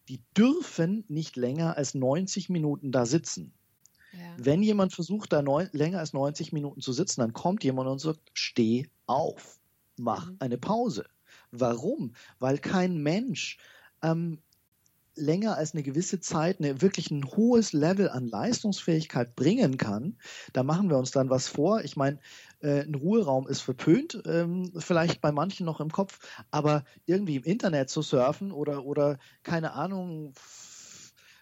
die 0.08 0.20
dürfen 0.36 1.04
nicht 1.08 1.36
länger 1.36 1.76
als 1.76 1.94
90 1.94 2.48
Minuten 2.48 2.92
da 2.92 3.06
sitzen. 3.06 3.52
Ja. 4.12 4.18
Wenn 4.36 4.62
jemand 4.62 4.92
versucht, 4.92 5.32
da 5.32 5.42
neun, 5.42 5.68
länger 5.72 6.00
als 6.00 6.12
90 6.12 6.52
Minuten 6.52 6.80
zu 6.80 6.92
sitzen, 6.92 7.20
dann 7.20 7.32
kommt 7.32 7.62
jemand 7.62 7.88
und 7.88 8.00
sagt, 8.00 8.20
steh 8.34 8.88
auf, 9.06 9.60
mach 9.96 10.30
mhm. 10.30 10.36
eine 10.40 10.58
Pause. 10.58 11.06
Warum? 11.52 12.14
Weil 12.38 12.58
kein 12.58 12.98
Mensch 13.02 13.58
ähm, 14.02 14.38
länger 15.14 15.56
als 15.56 15.74
eine 15.74 15.82
gewisse 15.82 16.20
Zeit 16.20 16.60
eine, 16.60 16.80
wirklich 16.82 17.10
ein 17.10 17.24
hohes 17.24 17.72
Level 17.72 18.08
an 18.08 18.26
Leistungsfähigkeit 18.26 19.34
bringen 19.36 19.76
kann, 19.76 20.16
da 20.52 20.62
machen 20.62 20.88
wir 20.88 20.98
uns 20.98 21.10
dann 21.10 21.30
was 21.30 21.48
vor. 21.48 21.82
Ich 21.82 21.96
meine, 21.96 22.18
äh, 22.60 22.82
ein 22.82 22.94
Ruheraum 22.94 23.48
ist 23.48 23.60
verpönt, 23.60 24.22
ähm, 24.26 24.72
vielleicht 24.78 25.20
bei 25.20 25.32
manchen 25.32 25.66
noch 25.66 25.80
im 25.80 25.90
Kopf, 25.90 26.18
aber 26.50 26.84
irgendwie 27.06 27.36
im 27.36 27.44
Internet 27.44 27.90
zu 27.90 28.02
surfen 28.02 28.52
oder, 28.52 28.84
oder 28.84 29.18
keine 29.42 29.72
Ahnung, 29.72 30.34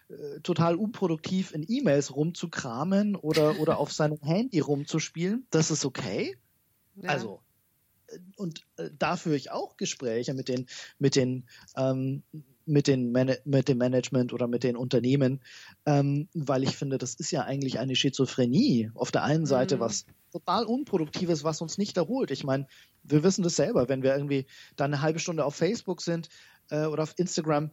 äh, 0.09 0.39
total 0.41 0.75
unproduktiv 0.75 1.53
in 1.53 1.63
E-Mails 1.67 2.15
rumzukramen 2.15 3.15
oder, 3.15 3.59
oder 3.59 3.77
auf 3.77 3.91
seinem 3.91 4.19
Handy 4.21 4.59
rumzuspielen, 4.59 5.45
das 5.51 5.69
ist 5.69 5.85
okay. 5.85 6.35
Ja. 6.95 7.09
Also, 7.09 7.41
äh, 8.07 8.17
und 8.35 8.65
äh, 8.77 8.89
da 8.97 9.17
führe 9.17 9.35
ich 9.35 9.51
auch 9.51 9.77
Gespräche 9.77 10.33
mit 10.33 10.47
den, 10.47 10.65
mit 10.97 11.15
den 11.15 11.47
ähm, 11.75 12.23
mit, 12.69 12.87
den 12.87 13.11
Man 13.11 13.33
mit 13.45 13.67
dem 13.67 13.77
Management 13.77 14.31
oder 14.31 14.47
mit 14.47 14.63
den 14.63 14.77
Unternehmen, 14.77 15.41
ähm, 15.85 16.29
weil 16.33 16.63
ich 16.63 16.77
finde, 16.77 16.97
das 16.97 17.15
ist 17.15 17.31
ja 17.31 17.43
eigentlich 17.43 17.79
eine 17.79 17.95
Schizophrenie. 17.95 18.91
Auf 18.93 19.11
der 19.11 19.23
einen 19.23 19.45
Seite 19.45 19.77
mhm. 19.77 19.79
was 19.81 20.05
total 20.31 20.65
Unproduktives, 20.65 21.43
was 21.43 21.61
uns 21.61 21.77
nicht 21.77 21.97
erholt. 21.97 22.31
Ich 22.31 22.43
meine, 22.43 22.67
wir 23.03 23.23
wissen 23.23 23.43
das 23.43 23.55
selber, 23.55 23.89
wenn 23.89 24.03
wir 24.03 24.13
irgendwie 24.13 24.45
dann 24.75 24.93
eine 24.93 25.01
halbe 25.01 25.19
Stunde 25.19 25.43
auf 25.43 25.55
Facebook 25.55 26.01
sind 26.01 26.29
äh, 26.69 26.85
oder 26.85 27.03
auf 27.03 27.15
Instagram, 27.17 27.71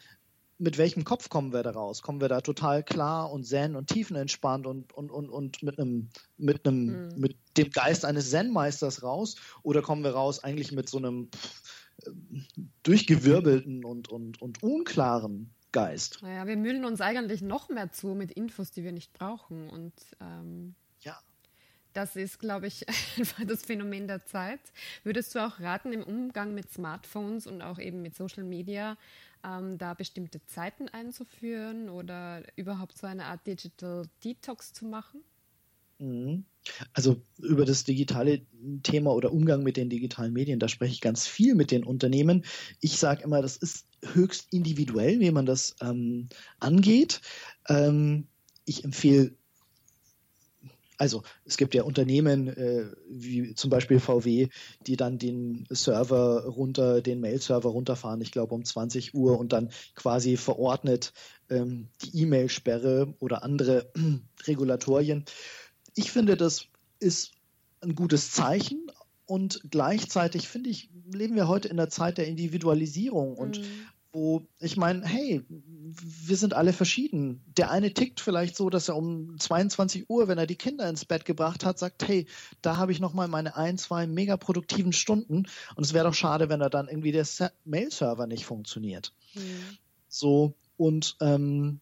mit 0.59 0.79
welchem 0.79 1.05
Kopf 1.05 1.29
kommen 1.29 1.53
wir 1.53 1.63
da 1.63 1.73
raus? 1.73 2.01
Kommen 2.01 2.21
wir 2.21 2.29
da 2.29 2.41
total 2.41 2.83
klar 2.83 3.31
und 3.31 3.45
zen 3.45 3.77
und 3.77 3.89
tiefenentspannt 3.89 4.67
und, 4.67 4.93
und, 4.95 5.11
und, 5.11 5.29
und 5.29 5.63
mit 5.63 5.79
einem, 5.79 6.09
mit 6.39 6.67
einem, 6.67 7.09
mhm. 7.09 7.21
mit 7.21 7.37
dem 7.59 7.71
Geist 7.71 8.07
eines 8.07 8.31
Zen-Meisters 8.31 9.03
raus? 9.03 9.37
Oder 9.63 9.83
kommen 9.83 10.03
wir 10.03 10.13
raus 10.13 10.43
eigentlich 10.43 10.73
mit 10.73 10.89
so 10.89 10.97
einem 10.97 11.29
pff, 11.31 11.86
durchgewirbelten 12.83 13.85
und, 13.85 14.09
und, 14.09 14.41
und 14.41 14.63
unklaren 14.63 15.51
Geist. 15.73 16.23
Naja, 16.23 16.47
wir 16.47 16.57
mühlen 16.57 16.85
uns 16.85 17.01
eigentlich 17.01 17.43
noch 17.43 17.69
mehr 17.69 17.93
zu 17.93 18.09
mit 18.09 18.31
Infos, 18.31 18.71
die 18.71 18.85
wir 18.85 18.93
nicht 18.93 19.13
brauchen. 19.13 19.69
Und 19.69 19.93
ähm, 20.21 20.75
ja. 21.01 21.19
das 21.93 22.17
ist, 22.17 22.39
glaube 22.39 22.67
ich, 22.67 22.89
einfach 23.19 23.45
das 23.45 23.65
Phänomen 23.65 24.07
der 24.07 24.25
Zeit. 24.25 24.61
Würdest 25.05 25.35
du 25.35 25.45
auch 25.45 25.61
raten, 25.61 25.93
im 25.93 26.03
Umgang 26.03 26.55
mit 26.55 26.73
Smartphones 26.73 27.47
und 27.47 27.63
auch 27.63 27.79
eben 27.79 28.03
mit 28.03 28.15
Social 28.15 28.45
Media, 28.45 28.97
ähm, 29.45 29.77
da 29.79 29.95
bestimmte 29.95 30.45
Zeiten 30.47 30.89
einzuführen 30.89 31.89
oder 31.89 32.43
überhaupt 32.57 32.97
so 32.97 33.07
eine 33.07 33.27
Art 33.27 33.47
Digital 33.47 34.09
Detox 34.25 34.73
zu 34.73 34.87
machen? 34.87 35.21
Mhm. 35.99 36.45
Also 36.93 37.23
über 37.39 37.65
das 37.65 37.85
digitale 37.85 38.43
Thema 38.83 39.13
oder 39.13 39.33
Umgang 39.33 39.63
mit 39.63 39.77
den 39.77 39.89
digitalen 39.89 40.33
Medien, 40.33 40.59
da 40.59 40.69
spreche 40.69 40.93
ich 40.93 41.01
ganz 41.01 41.27
viel 41.27 41.55
mit 41.55 41.71
den 41.71 41.85
Unternehmen. 41.85 42.45
Ich 42.81 42.99
sage 42.99 43.23
immer, 43.23 43.41
das 43.41 43.57
ist 43.57 43.87
höchst 44.03 44.53
individuell, 44.53 45.21
wie 45.21 45.31
man 45.31 45.47
das 45.47 45.77
ähm, 45.81 46.29
angeht. 46.59 47.21
Ähm, 47.69 48.27
ich 48.65 48.85
empfehle 48.85 49.37
also 50.99 51.23
es 51.45 51.57
gibt 51.57 51.75
ja 51.75 51.83
Unternehmen 51.83 52.49
äh, 52.49 52.87
wie 53.09 53.55
zum 53.55 53.71
Beispiel 53.71 54.01
VW, 54.01 54.49
die 54.87 54.97
dann 54.97 55.19
den 55.19 55.67
Server 55.71 56.45
runter, 56.47 57.03
den 57.03 57.21
Mail-Server 57.21 57.69
runterfahren, 57.69 58.21
ich 58.21 58.33
glaube 58.33 58.55
um 58.55 58.65
20 58.65 59.15
Uhr 59.15 59.39
und 59.39 59.53
dann 59.53 59.71
quasi 59.95 60.37
verordnet 60.37 61.13
ähm, 61.51 61.89
die 62.03 62.23
E-Mail-Sperre 62.23 63.15
oder 63.19 63.43
andere 63.43 63.93
Regulatorien 64.47 65.25
ich 65.97 66.13
finde, 66.13 66.37
das 66.37 66.67
ist 67.01 67.33
ein 67.81 67.95
gutes 67.95 68.31
Zeichen 68.31 68.91
und 69.25 69.61
gleichzeitig 69.71 70.47
finde 70.47 70.71
ich, 70.71 70.91
leben 71.13 71.35
wir 71.35 71.49
heute 71.49 71.69
in 71.69 71.77
der 71.77 71.89
Zeit 71.89 72.19
der 72.19 72.29
Individualisierung 72.29 73.37
und 73.37 73.59
mhm. 73.59 73.65
wo 74.13 74.47
ich 74.61 74.77
meine, 74.77 75.05
hey, 75.05 75.43
wir 75.49 76.37
sind 76.37 76.55
alle 76.55 76.73
verschieden. 76.73 77.43
Der 77.57 77.71
eine 77.71 77.93
tickt 77.93 78.21
vielleicht 78.21 78.57
so, 78.57 78.71
dass 78.71 78.89
er 78.89 78.97
um 78.97 79.39
22 79.39 80.09
Uhr, 80.11 80.29
wenn 80.29 80.39
er 80.39 80.47
die 80.47 80.57
Kinder 80.57 80.89
ins 80.89 81.05
Bett 81.05 81.25
gebracht 81.25 81.65
hat, 81.65 81.79
sagt, 81.79 82.07
hey, 82.07 82.27
da 82.61 82.77
habe 82.77 82.93
ich 82.93 83.01
nochmal 83.01 83.29
meine 83.29 83.57
ein, 83.57 83.79
zwei 83.79 84.07
mega 84.07 84.37
produktiven 84.37 84.93
Stunden 84.93 85.47
und 85.75 85.85
es 85.85 85.95
wäre 85.95 86.07
doch 86.07 86.15
schade, 86.15 86.49
wenn 86.49 86.61
er 86.61 86.71
dann 86.71 86.89
irgendwie 86.89 87.13
der 87.13 87.27
Mail-Server 87.65 88.27
nicht 88.27 88.45
funktioniert. 88.45 89.13
Mhm. 89.35 89.79
So, 90.09 90.55
und 90.77 91.17
ähm, 91.21 91.81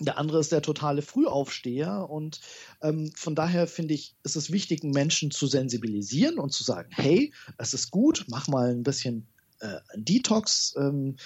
der 0.00 0.18
andere 0.18 0.40
ist 0.40 0.52
der 0.52 0.62
totale 0.62 1.02
Frühaufsteher 1.02 2.08
und 2.08 2.40
ähm, 2.82 3.10
von 3.14 3.34
daher 3.34 3.66
finde 3.66 3.94
ich, 3.94 4.14
ist 4.22 4.36
es 4.36 4.50
wichtig, 4.50 4.84
Menschen 4.84 5.30
zu 5.30 5.46
sensibilisieren 5.46 6.38
und 6.38 6.52
zu 6.52 6.64
sagen, 6.64 6.90
hey, 6.92 7.32
es 7.58 7.74
ist 7.74 7.90
gut, 7.90 8.24
mach 8.28 8.48
mal 8.48 8.70
ein 8.70 8.82
bisschen 8.82 9.26
äh, 9.60 9.78
Detox, 9.96 10.74
ähm, 10.78 11.16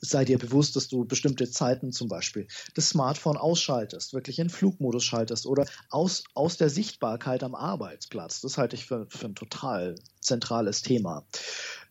sei 0.00 0.24
dir 0.24 0.38
bewusst, 0.38 0.76
dass 0.76 0.88
du 0.88 1.04
bestimmte 1.04 1.50
Zeiten 1.50 1.90
zum 1.90 2.08
Beispiel 2.08 2.46
das 2.74 2.90
Smartphone 2.90 3.36
ausschaltest, 3.36 4.12
wirklich 4.12 4.38
in 4.38 4.50
Flugmodus 4.50 5.04
schaltest 5.04 5.46
oder 5.46 5.66
aus, 5.88 6.24
aus 6.34 6.56
der 6.58 6.68
Sichtbarkeit 6.68 7.42
am 7.42 7.54
Arbeitsplatz. 7.54 8.42
Das 8.42 8.58
halte 8.58 8.76
ich 8.76 8.84
für, 8.84 9.06
für 9.08 9.26
ein 9.26 9.34
total 9.34 9.94
zentrales 10.20 10.82
Thema. 10.82 11.24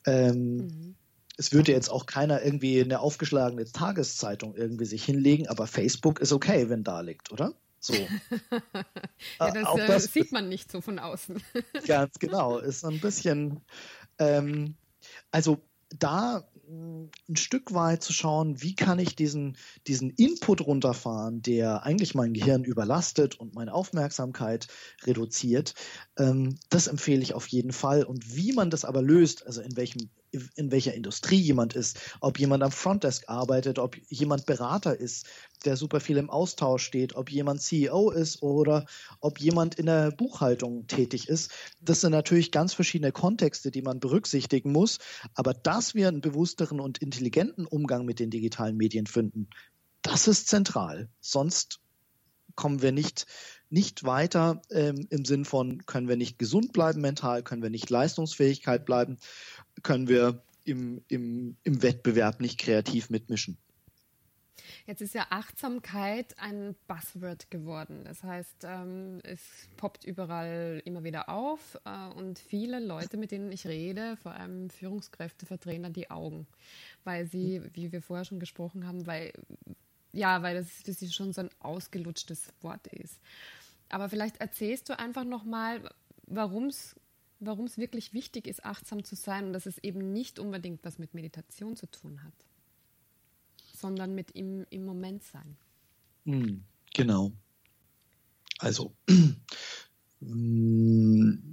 Ähm, 0.06 0.58
mhm 0.58 0.96
es 1.38 1.52
würde 1.52 1.72
jetzt 1.72 1.90
auch 1.90 2.06
keiner 2.06 2.44
irgendwie 2.44 2.82
eine 2.82 3.00
aufgeschlagene 3.00 3.66
Tageszeitung 3.66 4.56
irgendwie 4.56 4.86
sich 4.86 5.04
hinlegen, 5.04 5.48
aber 5.48 5.68
Facebook 5.68 6.20
ist 6.20 6.32
okay, 6.32 6.70
wenn 6.70 6.84
da 6.84 7.02
liegt, 7.02 7.32
oder? 7.32 7.54
So. 7.80 7.94
ja, 9.40 9.52
das, 9.52 9.76
äh, 9.76 9.88
das, 9.88 10.04
sieht 10.06 10.32
man 10.32 10.48
nicht 10.48 10.72
so 10.72 10.80
von 10.80 11.00
außen. 11.00 11.42
ganz 11.88 12.18
genau, 12.20 12.60
ist 12.60 12.86
ein 12.86 13.02
bisschen, 13.02 13.60
ähm, 14.20 14.76
also 15.32 15.62
da 16.00 16.48
mm, 16.70 17.06
ein 17.28 17.36
Stück 17.36 17.74
weit 17.74 18.02
zu 18.02 18.14
schauen, 18.14 18.62
wie 18.62 18.76
kann 18.76 19.00
ich 19.00 19.18
diesen, 19.18 19.58
diesen 19.88 20.12
Input 20.12 20.62
runterfahren, 20.62 21.42
der 21.42 21.84
eigentlich 21.84 22.16
mein 22.16 22.34
Gehirn 22.34 22.64
überlastet 22.64 23.36
und 23.36 23.54
meine 23.54 23.74
Aufmerksamkeit 23.74 24.68
reduziert, 25.04 25.74
ähm, 26.18 26.56
das 26.70 26.88
empfehle 26.88 27.22
ich 27.22 27.34
auf 27.34 27.48
jeden 27.48 27.74
Fall. 27.74 28.04
Und 28.04 28.36
wie 28.36 28.54
man 28.54 28.70
das 28.70 28.86
aber 28.86 29.02
löst, 29.02 29.46
also 29.46 29.60
in 29.62 29.76
welchem 29.76 30.10
in 30.56 30.72
welcher 30.72 30.94
Industrie 30.94 31.40
jemand 31.40 31.76
ist, 31.76 32.00
ob 32.20 32.40
jemand 32.40 32.64
am 32.64 32.72
Frontdesk 32.72 33.30
arbeitet, 33.30 33.80
ob 33.80 33.98
jemand 34.10 34.46
Berater 34.46 35.00
ist, 35.00 35.28
der 35.66 35.78
super 35.78 36.00
viel 36.00 36.18
im 36.18 36.30
Austausch 36.30 36.84
steht, 36.84 37.16
ob 37.16 37.32
jemand 37.32 37.62
CEO 37.62 38.10
ist 38.10 38.42
oder 38.42 38.86
ob 39.20 39.40
jemand 39.40 39.76
in 39.76 39.86
der 39.86 40.12
Buchhaltung 40.12 40.88
tätig 40.88 41.30
ist. 41.30 41.52
Das 41.82 42.02
sind 42.02 42.12
natürlich 42.12 42.52
ganz 42.52 42.74
verschiedene 42.74 43.12
Kontexte, 43.12 43.72
die 43.72 43.82
man 43.82 44.00
berücksichtigen 44.00 44.72
muss. 44.72 44.98
Aber 45.36 45.54
dass 45.54 45.96
wir 45.96 46.08
einen 46.08 46.22
bewussteren 46.22 46.80
und 46.80 46.98
intelligenten 46.98 47.66
Umgang 47.66 48.06
mit 48.06 48.20
den 48.20 48.30
digitalen 48.30 48.78
Medien 48.78 49.08
finden, 49.08 49.48
das 50.02 50.28
ist 50.28 50.48
zentral. 50.48 51.10
Sonst 51.22 51.80
kommen 52.56 52.82
wir 52.82 52.92
nicht, 52.92 53.26
nicht 53.74 54.04
weiter 54.04 54.62
ähm, 54.70 55.08
im 55.10 55.26
Sinn 55.26 55.46
von, 55.46 55.84
können 55.88 56.08
wir 56.08 56.16
nicht 56.16 56.38
gesund 56.38 56.74
bleiben 56.74 57.02
mental, 57.02 57.42
können 57.42 57.64
wir 57.64 57.72
nicht 57.72 57.90
Leistungsfähigkeit 57.90 58.86
bleiben, 58.86 59.18
können 59.82 60.08
wir 60.08 60.44
im, 60.64 61.04
im, 61.08 61.58
im 61.64 61.82
Wettbewerb 61.82 62.40
nicht 62.40 62.60
kreativ 62.60 63.10
mitmischen. 63.10 63.58
Jetzt 64.86 65.02
ist 65.02 65.16
ja 65.16 65.26
Achtsamkeit 65.32 66.38
ein 66.38 66.76
Buzzword 66.88 67.50
geworden. 67.50 68.04
Das 68.04 68.22
heißt, 68.22 68.64
ähm, 68.64 69.20
es 69.24 69.42
poppt 69.76 70.04
überall 70.04 70.82
immer 70.86 71.04
wieder 71.04 71.30
auf 71.30 71.80
äh, 71.86 72.14
und 72.16 72.38
viele 72.38 72.80
Leute, 72.80 73.18
mit 73.18 73.32
denen 73.32 73.52
ich 73.52 73.66
rede, 73.66 74.18
vor 74.18 74.34
allem 74.34 74.70
Führungskräfte, 74.70 75.48
verdrehen 75.48 75.82
dann 75.84 75.94
die 75.94 76.12
Augen, 76.12 76.46
weil 77.06 77.26
sie, 77.26 77.62
wie 77.74 77.92
wir 77.92 78.04
vorher 78.04 78.26
schon 78.26 78.40
gesprochen 78.40 78.86
haben, 78.86 79.08
weil 79.08 79.34
ja, 80.14 80.44
weil 80.44 80.56
das, 80.56 80.84
das 80.84 81.14
schon 81.14 81.34
so 81.34 81.42
ein 81.42 81.50
ausgelutschtes 81.60 82.54
Wort 82.62 82.86
ist. 82.88 83.20
Aber 83.90 84.10
vielleicht 84.10 84.38
erzählst 84.38 84.90
du 84.90 84.98
einfach 84.98 85.24
nochmal, 85.24 85.90
warum 86.26 86.68
es 86.68 86.96
wirklich 87.40 88.14
wichtig 88.14 88.48
ist, 88.48 88.66
achtsam 88.66 89.04
zu 89.04 89.16
sein 89.16 89.46
und 89.46 89.54
dass 89.54 89.66
es 89.66 89.78
eben 89.80 90.14
nicht 90.14 90.40
unbedingt 90.40 90.84
was 90.84 90.98
mit 90.98 91.14
Meditation 91.14 91.76
zu 91.76 91.88
tun 91.88 92.24
hat 92.24 92.34
sondern 93.84 94.16
mit 94.16 94.32
im, 94.32 94.66
im 94.70 94.86
Moment 94.86 95.24
sein. 95.24 95.58
Hm, 96.26 96.64
genau. 96.94 97.34
Also, 98.60 98.96
wie 100.22 101.52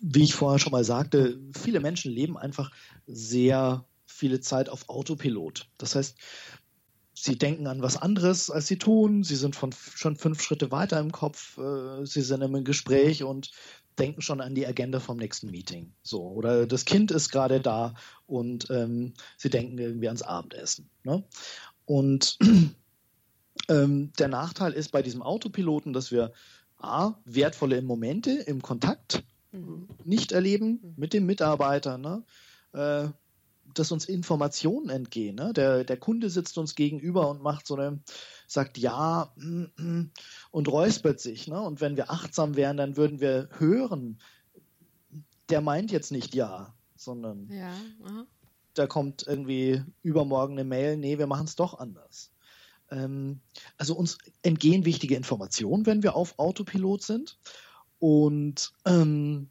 ich 0.00 0.34
vorher 0.34 0.58
schon 0.58 0.72
mal 0.72 0.82
sagte, 0.82 1.40
viele 1.56 1.78
Menschen 1.78 2.10
leben 2.10 2.36
einfach 2.36 2.72
sehr 3.06 3.86
viele 4.04 4.40
Zeit 4.40 4.68
auf 4.68 4.88
Autopilot. 4.88 5.68
Das 5.78 5.94
heißt, 5.94 6.16
sie 7.24 7.38
denken 7.38 7.66
an 7.66 7.80
was 7.80 7.96
anderes, 7.96 8.50
als 8.50 8.66
sie 8.66 8.76
tun. 8.76 9.24
Sie 9.24 9.36
sind 9.36 9.56
von, 9.56 9.72
schon 9.72 10.16
fünf 10.16 10.42
Schritte 10.42 10.70
weiter 10.70 11.00
im 11.00 11.10
Kopf. 11.10 11.56
Äh, 11.56 12.04
sie 12.04 12.20
sind 12.20 12.42
im 12.42 12.64
Gespräch 12.64 13.24
und 13.24 13.50
denken 13.98 14.20
schon 14.20 14.42
an 14.42 14.54
die 14.54 14.66
Agenda 14.66 15.00
vom 15.00 15.16
nächsten 15.16 15.50
Meeting. 15.50 15.94
So, 16.02 16.22
oder 16.22 16.66
das 16.66 16.84
Kind 16.84 17.10
ist 17.10 17.30
gerade 17.30 17.60
da 17.60 17.94
und 18.26 18.68
ähm, 18.70 19.14
sie 19.38 19.48
denken 19.48 19.78
irgendwie 19.78 20.08
ans 20.08 20.20
Abendessen. 20.20 20.90
Ne? 21.02 21.24
Und 21.86 22.38
ähm, 23.68 24.12
der 24.18 24.28
Nachteil 24.28 24.72
ist 24.72 24.92
bei 24.92 25.00
diesem 25.00 25.22
Autopiloten, 25.22 25.94
dass 25.94 26.12
wir 26.12 26.32
A, 26.76 27.14
wertvolle 27.24 27.80
Momente 27.80 28.32
im 28.32 28.60
Kontakt 28.60 29.24
mhm. 29.52 29.88
nicht 30.04 30.32
erleben 30.32 30.80
mhm. 30.82 30.94
mit 30.96 31.14
dem 31.14 31.24
Mitarbeiter. 31.24 31.96
Ne? 31.96 32.22
Äh, 32.74 33.08
dass 33.78 33.92
uns 33.92 34.06
Informationen 34.06 34.88
entgehen. 34.88 35.36
Ne? 35.36 35.52
Der, 35.52 35.84
der 35.84 35.96
Kunde 35.96 36.30
sitzt 36.30 36.58
uns 36.58 36.74
gegenüber 36.74 37.28
und 37.28 37.42
macht 37.42 37.66
so 37.66 37.76
eine, 37.76 38.00
sagt 38.46 38.78
ja 38.78 39.32
mm, 39.36 39.64
mm, 39.76 40.10
und 40.50 40.68
räuspert 40.68 41.20
sich. 41.20 41.48
Ne? 41.48 41.60
Und 41.60 41.80
wenn 41.80 41.96
wir 41.96 42.10
achtsam 42.10 42.56
wären, 42.56 42.76
dann 42.76 42.96
würden 42.96 43.20
wir 43.20 43.48
hören, 43.58 44.18
der 45.48 45.60
meint 45.60 45.92
jetzt 45.92 46.12
nicht 46.12 46.34
ja, 46.34 46.74
sondern 46.96 47.48
ja, 47.50 47.74
da 48.74 48.86
kommt 48.86 49.26
irgendwie 49.26 49.82
übermorgen 50.02 50.54
eine 50.54 50.64
Mail, 50.64 50.96
nee, 50.96 51.18
wir 51.18 51.26
machen 51.26 51.46
es 51.46 51.56
doch 51.56 51.78
anders. 51.78 52.32
Ähm, 52.90 53.40
also 53.76 53.94
uns 53.94 54.18
entgehen 54.42 54.84
wichtige 54.84 55.16
Informationen, 55.16 55.86
wenn 55.86 56.02
wir 56.02 56.16
auf 56.16 56.38
Autopilot 56.38 57.02
sind. 57.02 57.38
Und 57.98 58.72
ähm, 58.84 59.48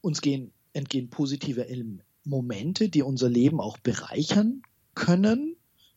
uns 0.00 0.20
gehen, 0.20 0.52
entgehen 0.72 1.10
positive 1.10 1.68
Elemente 1.68 2.05
Momente, 2.26 2.88
die 2.88 3.02
unser 3.02 3.28
Leben 3.28 3.60
auch 3.60 3.78
bereichern 3.78 4.62
können. 4.94 5.56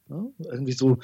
Ja, 0.10 0.26
irgendwie 0.40 0.72
so 0.74 0.98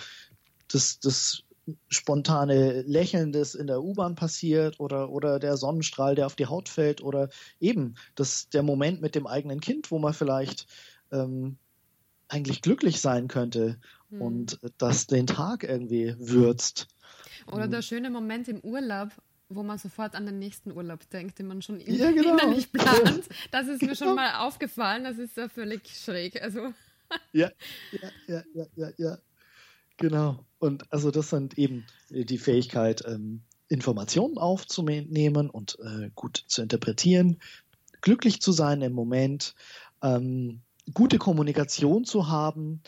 das, 0.67 0.99
das 0.99 1.43
spontane 1.89 2.83
Lächeln, 2.83 3.31
das 3.31 3.55
in 3.55 3.67
der 3.67 3.83
U-Bahn 3.83 4.15
passiert 4.15 4.79
oder, 4.79 5.09
oder 5.09 5.39
der 5.39 5.57
Sonnenstrahl, 5.57 6.15
der 6.15 6.27
auf 6.27 6.35
die 6.35 6.45
Haut 6.45 6.69
fällt 6.69 7.01
oder 7.01 7.29
eben 7.59 7.95
das, 8.13 8.49
der 8.49 8.63
Moment 8.63 9.01
mit 9.01 9.15
dem 9.15 9.25
eigenen 9.27 9.59
Kind, 9.59 9.89
wo 9.91 9.99
man 9.99 10.13
vielleicht 10.13 10.67
ähm, 11.11 11.57
eigentlich 12.27 12.61
glücklich 12.61 13.01
sein 13.01 13.27
könnte 13.27 13.79
hm. 14.09 14.21
und 14.21 14.59
das 14.77 15.07
den 15.07 15.27
Tag 15.27 15.63
irgendwie 15.63 16.15
würzt. 16.17 16.87
Oder 17.51 17.67
der 17.67 17.81
schöne 17.81 18.09
Moment 18.09 18.47
im 18.47 18.59
Urlaub, 18.61 19.09
wo 19.49 19.63
man 19.63 19.77
sofort 19.77 20.15
an 20.15 20.25
den 20.25 20.39
nächsten 20.39 20.71
Urlaub 20.71 21.07
denkt, 21.09 21.39
den 21.39 21.47
man 21.47 21.61
schon 21.61 21.79
ja, 21.79 22.11
genau. 22.11 22.33
innerlich 22.33 22.71
plant. 22.71 23.23
Das 23.51 23.67
ist 23.67 23.81
mir 23.81 23.95
schon 23.95 24.15
mal 24.15 24.45
aufgefallen, 24.45 25.03
das 25.03 25.17
ist 25.17 25.37
ja 25.37 25.49
völlig 25.49 25.87
schräg. 25.87 26.41
Also. 26.41 26.73
Ja, 27.33 27.51
ja, 27.91 28.09
ja, 28.27 28.43
ja, 28.55 28.65
ja, 28.75 28.89
ja. 28.97 29.17
Genau. 29.97 30.43
Und 30.57 30.91
also 30.91 31.11
das 31.11 31.29
sind 31.29 31.55
eben 31.55 31.85
die 32.09 32.39
Fähigkeit, 32.39 33.03
ähm, 33.05 33.43
Informationen 33.67 34.39
aufzunehmen 34.39 35.51
und 35.51 35.77
äh, 35.83 36.09
gut 36.15 36.43
zu 36.47 36.63
interpretieren, 36.63 37.39
glücklich 38.01 38.41
zu 38.41 38.51
sein 38.51 38.81
im 38.81 38.93
Moment, 38.93 39.53
ähm, 40.01 40.61
gute 40.95 41.19
Kommunikation 41.19 42.05
zu 42.05 42.27
haben, 42.27 42.81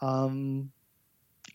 ähm, 0.00 0.72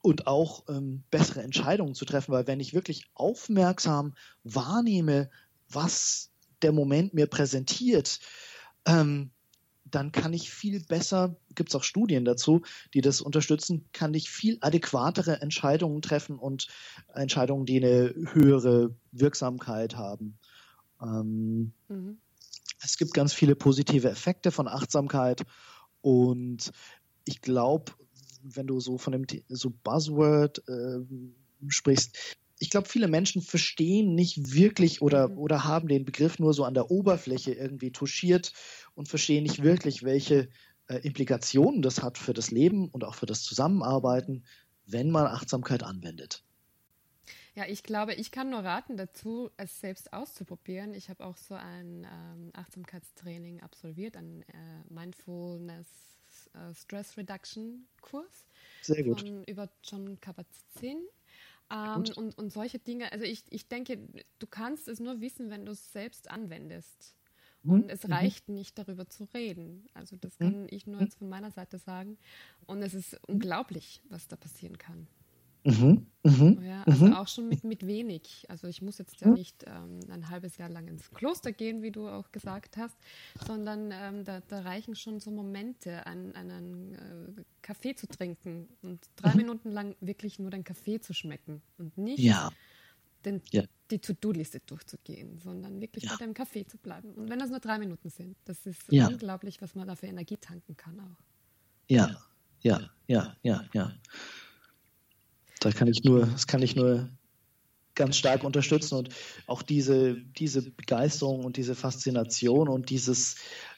und 0.01 0.27
auch 0.27 0.63
ähm, 0.69 1.03
bessere 1.11 1.41
Entscheidungen 1.41 1.95
zu 1.95 2.05
treffen, 2.05 2.31
weil 2.31 2.47
wenn 2.47 2.59
ich 2.59 2.73
wirklich 2.73 3.05
aufmerksam 3.13 4.13
wahrnehme, 4.43 5.29
was 5.69 6.31
der 6.61 6.71
Moment 6.71 7.13
mir 7.13 7.27
präsentiert, 7.27 8.19
ähm, 8.85 9.31
dann 9.89 10.11
kann 10.11 10.33
ich 10.33 10.49
viel 10.49 10.83
besser, 10.83 11.35
gibt 11.55 11.69
es 11.69 11.75
auch 11.75 11.83
Studien 11.83 12.25
dazu, 12.25 12.61
die 12.93 13.01
das 13.01 13.21
unterstützen, 13.21 13.85
kann 13.93 14.13
ich 14.13 14.29
viel 14.29 14.57
adäquatere 14.61 15.41
Entscheidungen 15.41 16.01
treffen 16.01 16.37
und 16.37 16.67
Entscheidungen, 17.13 17.65
die 17.65 17.77
eine 17.77 18.13
höhere 18.33 18.93
Wirksamkeit 19.11 19.95
haben. 19.95 20.37
Ähm, 21.01 21.71
mhm. 21.87 22.17
Es 22.83 22.97
gibt 22.97 23.13
ganz 23.13 23.33
viele 23.33 23.55
positive 23.55 24.09
Effekte 24.09 24.51
von 24.51 24.67
Achtsamkeit 24.67 25.43
und 26.01 26.71
ich 27.25 27.41
glaube, 27.41 27.93
wenn 28.55 28.67
du 28.67 28.79
so 28.79 28.97
von 28.97 29.13
dem 29.13 29.25
so 29.49 29.71
Buzzword 29.83 30.63
äh, 30.67 30.99
sprichst, 31.67 32.37
ich 32.59 32.69
glaube, 32.69 32.89
viele 32.89 33.07
Menschen 33.07 33.41
verstehen 33.41 34.15
nicht 34.15 34.53
wirklich 34.53 35.01
oder, 35.01 35.29
mhm. 35.29 35.37
oder 35.37 35.63
haben 35.63 35.87
den 35.87 36.05
Begriff 36.05 36.39
nur 36.39 36.53
so 36.53 36.63
an 36.63 36.73
der 36.73 36.89
Oberfläche 36.89 37.53
irgendwie 37.53 37.91
touchiert 37.91 38.53
und 38.95 39.07
verstehen 39.07 39.43
nicht 39.43 39.61
wirklich, 39.61 40.03
welche 40.03 40.49
äh, 40.87 40.95
Implikationen 40.97 41.81
das 41.81 42.01
hat 42.01 42.17
für 42.17 42.33
das 42.33 42.51
Leben 42.51 42.89
und 42.89 43.03
auch 43.03 43.15
für 43.15 43.25
das 43.25 43.43
Zusammenarbeiten, 43.43 44.43
wenn 44.85 45.11
man 45.11 45.27
Achtsamkeit 45.27 45.83
anwendet. 45.83 46.43
Ja, 47.55 47.65
ich 47.67 47.81
glaube, 47.81 48.13
ich 48.13 48.31
kann 48.31 48.51
nur 48.51 48.59
raten 48.59 48.97
dazu, 48.97 49.49
es 49.57 49.79
selbst 49.81 50.13
auszuprobieren. 50.13 50.93
Ich 50.93 51.09
habe 51.09 51.25
auch 51.25 51.37
so 51.37 51.55
ein 51.55 52.05
ähm, 52.05 52.51
Achtsamkeitstraining 52.53 53.61
absolviert, 53.61 54.15
ein 54.15 54.43
äh, 54.43 54.93
Mindfulness 54.93 55.87
äh, 56.57 56.73
Stress 56.73 57.17
Reduction 57.17 57.87
Kurs. 58.01 58.45
Sehr 58.81 59.03
gut. 59.03 59.21
Von, 59.21 59.43
über 59.45 59.69
John 59.83 60.19
Kabat-Zinn. 60.19 61.01
Ähm, 61.71 62.03
und, 62.15 62.37
und 62.37 62.51
solche 62.51 62.79
Dinge, 62.79 63.11
also 63.11 63.25
ich, 63.25 63.43
ich 63.49 63.67
denke, 63.67 63.99
du 64.39 64.47
kannst 64.47 64.87
es 64.87 64.99
nur 64.99 65.19
wissen, 65.19 65.49
wenn 65.49 65.65
du 65.65 65.73
es 65.73 65.91
selbst 65.91 66.29
anwendest. 66.31 67.15
Mhm. 67.63 67.71
Und 67.71 67.89
es 67.91 68.07
mhm. 68.07 68.13
reicht 68.13 68.49
nicht, 68.49 68.77
darüber 68.77 69.07
zu 69.07 69.25
reden. 69.25 69.85
Also 69.93 70.15
das 70.15 70.39
mhm. 70.39 70.43
kann 70.43 70.61
mhm. 70.61 70.67
ich 70.69 70.87
nur 70.87 71.01
jetzt 71.01 71.17
von 71.17 71.29
meiner 71.29 71.51
Seite 71.51 71.77
sagen. 71.77 72.17
Und 72.65 72.81
es 72.81 72.93
ist 72.93 73.19
unglaublich, 73.27 74.01
was 74.09 74.27
da 74.27 74.35
passieren 74.35 74.77
kann. 74.77 75.07
Mhm, 75.67 76.07
mhm, 76.23 76.63
ja, 76.63 76.83
also 76.83 77.07
mhm. 77.07 77.13
auch 77.13 77.27
schon 77.27 77.49
mit, 77.49 77.65
mit 77.65 77.85
wenig. 77.85 78.45
Also 78.47 78.67
ich 78.67 78.81
muss 78.81 78.99
jetzt 78.99 79.19
ja 79.19 79.27
nicht 79.27 79.65
ähm, 79.67 79.99
ein 80.09 80.29
halbes 80.29 80.55
Jahr 80.55 80.69
lang 80.69 80.87
ins 80.87 81.11
Kloster 81.11 81.51
gehen, 81.51 81.81
wie 81.81 81.91
du 81.91 82.07
auch 82.07 82.31
gesagt 82.31 82.77
hast, 82.77 82.95
sondern 83.45 83.91
ähm, 83.91 84.23
da, 84.23 84.39
da, 84.47 84.61
reichen 84.61 84.95
schon 84.95 85.19
so 85.19 85.29
Momente, 85.29 86.05
einen, 86.05 86.33
einen 86.35 86.93
äh, 86.93 87.43
Kaffee 87.61 87.95
zu 87.95 88.07
trinken 88.07 88.69
und 88.81 89.01
drei 89.17 89.31
mhm. 89.31 89.37
Minuten 89.37 89.71
lang 89.71 89.95
wirklich 89.99 90.39
nur 90.39 90.51
den 90.51 90.63
Kaffee 90.63 91.01
zu 91.01 91.13
schmecken 91.13 91.61
und 91.77 91.97
nicht 91.97 92.19
ja. 92.19 92.49
den, 93.25 93.41
ja. 93.51 93.63
die 93.91 93.99
To-Do-Liste 93.99 94.61
durchzugehen, 94.61 95.37
sondern 95.39 95.81
wirklich 95.81 96.05
ja. 96.05 96.11
bei 96.11 96.15
deinem 96.15 96.33
Kaffee 96.33 96.65
zu 96.65 96.77
bleiben. 96.77 97.11
Und 97.15 97.29
wenn 97.29 97.39
das 97.39 97.49
nur 97.49 97.59
drei 97.59 97.77
Minuten 97.77 98.09
sind, 98.09 98.37
das 98.45 98.65
ist 98.65 98.89
unglaublich, 98.89 99.61
was 99.61 99.75
man 99.75 99.85
da 99.85 99.97
für 99.97 100.07
Energie 100.07 100.37
tanken 100.37 100.77
kann 100.77 100.97
auch. 101.01 101.23
Ja, 101.89 102.15
ja, 102.61 102.89
ja, 103.07 103.35
ja, 103.43 103.65
ja. 103.73 103.91
Da 105.59 105.71
kann 105.71 105.87
ich 105.87 106.03
nur, 106.03 106.25
das 106.25 106.47
kann 106.47 106.61
ich 106.61 106.75
nur 106.75 107.09
ganz 107.95 108.17
stark 108.17 108.43
unterstützen 108.43 108.95
und 108.95 109.09
auch 109.47 109.61
diese, 109.61 110.15
diese 110.15 110.61
Begeisterung 110.61 111.43
und 111.43 111.57
diese 111.57 111.75
Faszination 111.75 112.69
und 112.69 112.89
dieses 112.89 113.35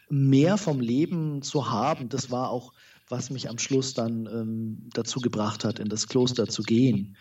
mehr 0.09 0.57
vom 0.57 0.81
Leben 0.81 1.41
zu 1.41 1.71
haben, 1.71 2.09
das 2.09 2.29
war 2.29 2.49
auch, 2.49 2.73
was 3.07 3.29
mich 3.29 3.49
am 3.49 3.57
Schluss 3.57 3.93
dann 3.93 4.27
ähm, 4.27 4.89
dazu 4.93 5.19
gebracht 5.21 5.63
hat, 5.63 5.79
in 5.79 5.89
das 5.89 6.07
Kloster 6.07 6.47
zu 6.47 6.63
gehen. 6.63 7.15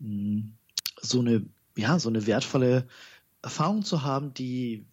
Hm, 0.00 0.54
so 1.00 1.20
eine, 1.20 1.46
ja, 1.76 1.98
so 1.98 2.08
eine 2.08 2.26
wertvolle 2.26 2.86
Erfahrung 3.42 3.84
zu 3.84 4.02
haben, 4.02 4.34
die, 4.34 4.84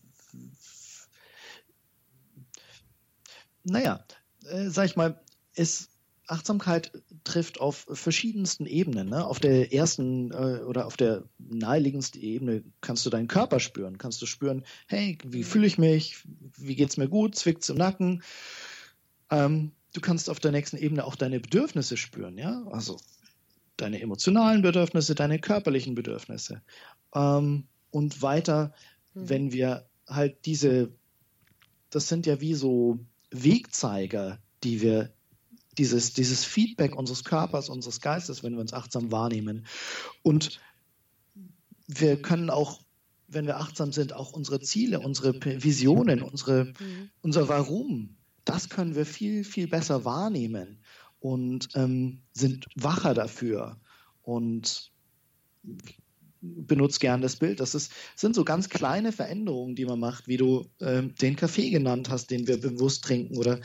naja, 3.64 4.04
äh, 4.46 4.70
sag 4.70 4.86
ich 4.86 4.96
mal, 4.96 5.20
es 5.56 5.90
Achtsamkeit 6.28 6.92
trifft 7.24 7.60
auf 7.60 7.86
verschiedensten 7.92 8.66
Ebenen. 8.66 9.10
Ne? 9.10 9.26
Auf 9.26 9.40
der 9.40 9.74
ersten 9.74 10.32
äh, 10.32 10.62
oder 10.64 10.86
auf 10.86 10.98
der 10.98 11.24
naheliegendsten 11.38 12.22
Ebene 12.22 12.64
kannst 12.82 13.06
du 13.06 13.10
deinen 13.10 13.28
Körper 13.28 13.60
spüren. 13.60 13.98
Kannst 13.98 14.22
du 14.22 14.26
spüren, 14.26 14.64
hey, 14.88 15.18
wie 15.26 15.44
fühle 15.44 15.68
ich 15.68 15.78
mich? 15.78 16.24
Wie 16.58 16.76
geht 16.76 16.90
es 16.90 16.98
mir 16.98 17.08
gut? 17.08 17.36
Zwickt 17.36 17.64
es 17.64 17.70
im 17.70 17.78
Nacken? 17.78 18.24
Ähm, 19.30 19.72
du 19.94 20.02
kannst 20.02 20.30
auf 20.30 20.40
der 20.40 20.52
nächsten 20.52 20.78
Ebene 20.78 21.06
auch 21.06 21.16
deine 21.16 21.40
Bedürfnisse 21.40 21.98
spüren. 21.98 22.38
Ja? 22.38 22.66
Also 22.72 22.98
deine 23.78 24.02
emotionalen 24.02 24.62
Bedürfnisse, 24.62 25.16
deine 25.16 25.40
körperlichen 25.40 25.96
Bedürfnisse. 25.96 26.62
Ähm, 27.14 27.66
und 27.92 28.22
weiter, 28.22 28.74
mhm. 29.14 29.30
wenn 29.30 29.52
wir 29.54 29.86
halt 30.08 30.46
diese, 30.46 30.92
das 31.90 32.08
sind 32.08 32.26
ja 32.26 32.42
wie 32.42 32.54
so 32.54 33.00
Wegzeiger, 33.32 34.40
die 34.64 34.82
wir 34.82 35.12
dieses, 35.80 36.14
dieses 36.14 36.44
Feedback 36.44 36.96
unseres 36.96 37.24
Körpers, 37.24 37.70
unseres 37.70 38.02
Geistes, 38.02 38.44
wenn 38.44 38.54
wir 38.54 38.60
uns 38.60 38.74
achtsam 38.74 39.12
wahrnehmen. 39.12 39.66
Und 40.22 40.60
wir 41.88 42.22
können 42.22 42.50
auch, 42.50 42.82
wenn 43.28 43.48
wir 43.48 43.58
achtsam 43.58 43.92
sind, 43.92 44.14
auch 44.14 44.34
unsere 44.34 44.60
Ziele, 44.60 45.00
unsere 45.00 45.34
Visionen, 45.64 46.22
unsere, 46.22 46.74
unser 47.22 47.48
Warum, 47.48 48.18
das 48.46 48.70
können 48.70 48.96
wir 48.96 49.06
viel, 49.06 49.44
viel 49.44 49.68
besser 49.68 50.06
wahrnehmen 50.06 50.82
und 51.20 51.70
ähm, 51.76 52.22
sind 52.34 52.68
wacher 52.76 53.14
dafür. 53.14 53.78
Und 54.22 54.92
benutze 56.42 57.00
gern 57.00 57.22
das 57.22 57.36
Bild. 57.36 57.60
Das 57.60 57.76
ist, 57.76 57.92
sind 58.16 58.36
so 58.36 58.44
ganz 58.46 58.70
kleine 58.70 59.12
Veränderungen, 59.12 59.76
die 59.76 59.86
man 59.86 60.00
macht, 60.00 60.28
wie 60.28 60.38
du 60.38 60.70
äh, 60.80 61.04
den 61.04 61.36
Kaffee 61.36 61.70
genannt 61.70 62.10
hast, 62.10 62.32
den 62.32 62.48
wir 62.48 62.60
bewusst 62.60 63.04
trinken 63.04 63.38
oder 63.38 63.60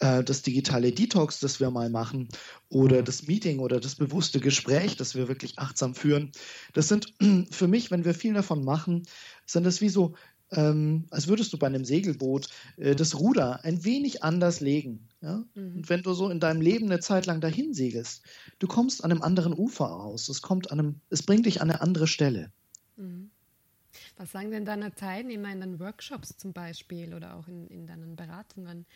äh, 0.00 0.22
das 0.22 0.42
digitale 0.42 0.92
Detox, 0.92 1.40
das 1.40 1.60
wir 1.60 1.70
mal 1.70 1.90
machen 1.90 2.28
oder 2.68 3.02
das 3.02 3.26
Meeting 3.26 3.60
oder 3.60 3.80
das 3.80 3.94
bewusste 3.94 4.40
Gespräch, 4.40 4.96
das 4.96 5.14
wir 5.14 5.28
wirklich 5.28 5.58
achtsam 5.58 5.94
führen. 5.94 6.32
Das 6.74 6.88
sind 6.88 7.14
für 7.50 7.68
mich, 7.68 7.90
wenn 7.90 8.04
wir 8.04 8.14
viel 8.14 8.34
davon 8.34 8.64
machen, 8.64 9.04
sind 9.46 9.64
das 9.64 9.80
wie 9.80 9.88
so 9.88 10.14
ähm, 10.50 11.06
als 11.10 11.28
würdest 11.28 11.52
du 11.52 11.58
bei 11.58 11.66
einem 11.66 11.84
Segelboot 11.84 12.48
äh, 12.76 12.94
das 12.94 13.18
Ruder 13.18 13.64
ein 13.64 13.84
wenig 13.84 14.22
anders 14.22 14.60
legen. 14.60 15.08
Ja? 15.20 15.44
Mhm. 15.54 15.76
Und 15.76 15.88
wenn 15.88 16.02
du 16.02 16.12
so 16.14 16.30
in 16.30 16.40
deinem 16.40 16.60
Leben 16.60 16.86
eine 16.86 17.00
Zeit 17.00 17.26
lang 17.26 17.40
dahin 17.40 17.74
segelst, 17.74 18.22
du 18.58 18.66
kommst 18.66 19.04
an 19.04 19.10
einem 19.10 19.22
anderen 19.22 19.52
Ufer 19.52 19.90
aus. 19.90 20.28
Es, 20.28 20.42
kommt 20.42 20.70
an 20.70 20.78
einem, 20.78 21.00
es 21.10 21.22
bringt 21.22 21.46
dich 21.46 21.60
an 21.60 21.70
eine 21.70 21.80
andere 21.80 22.06
Stelle. 22.06 22.50
Mhm. 22.96 23.30
Was 24.16 24.32
sagen 24.32 24.50
denn 24.50 24.64
deine 24.64 24.94
Teilnehmer 24.94 25.50
in 25.52 25.60
den 25.60 25.80
Workshops 25.80 26.36
zum 26.36 26.52
Beispiel 26.52 27.14
oder 27.14 27.36
auch 27.36 27.48
in, 27.48 27.66
in 27.68 27.86
deinen 27.86 28.16
Beratungen, 28.16 28.86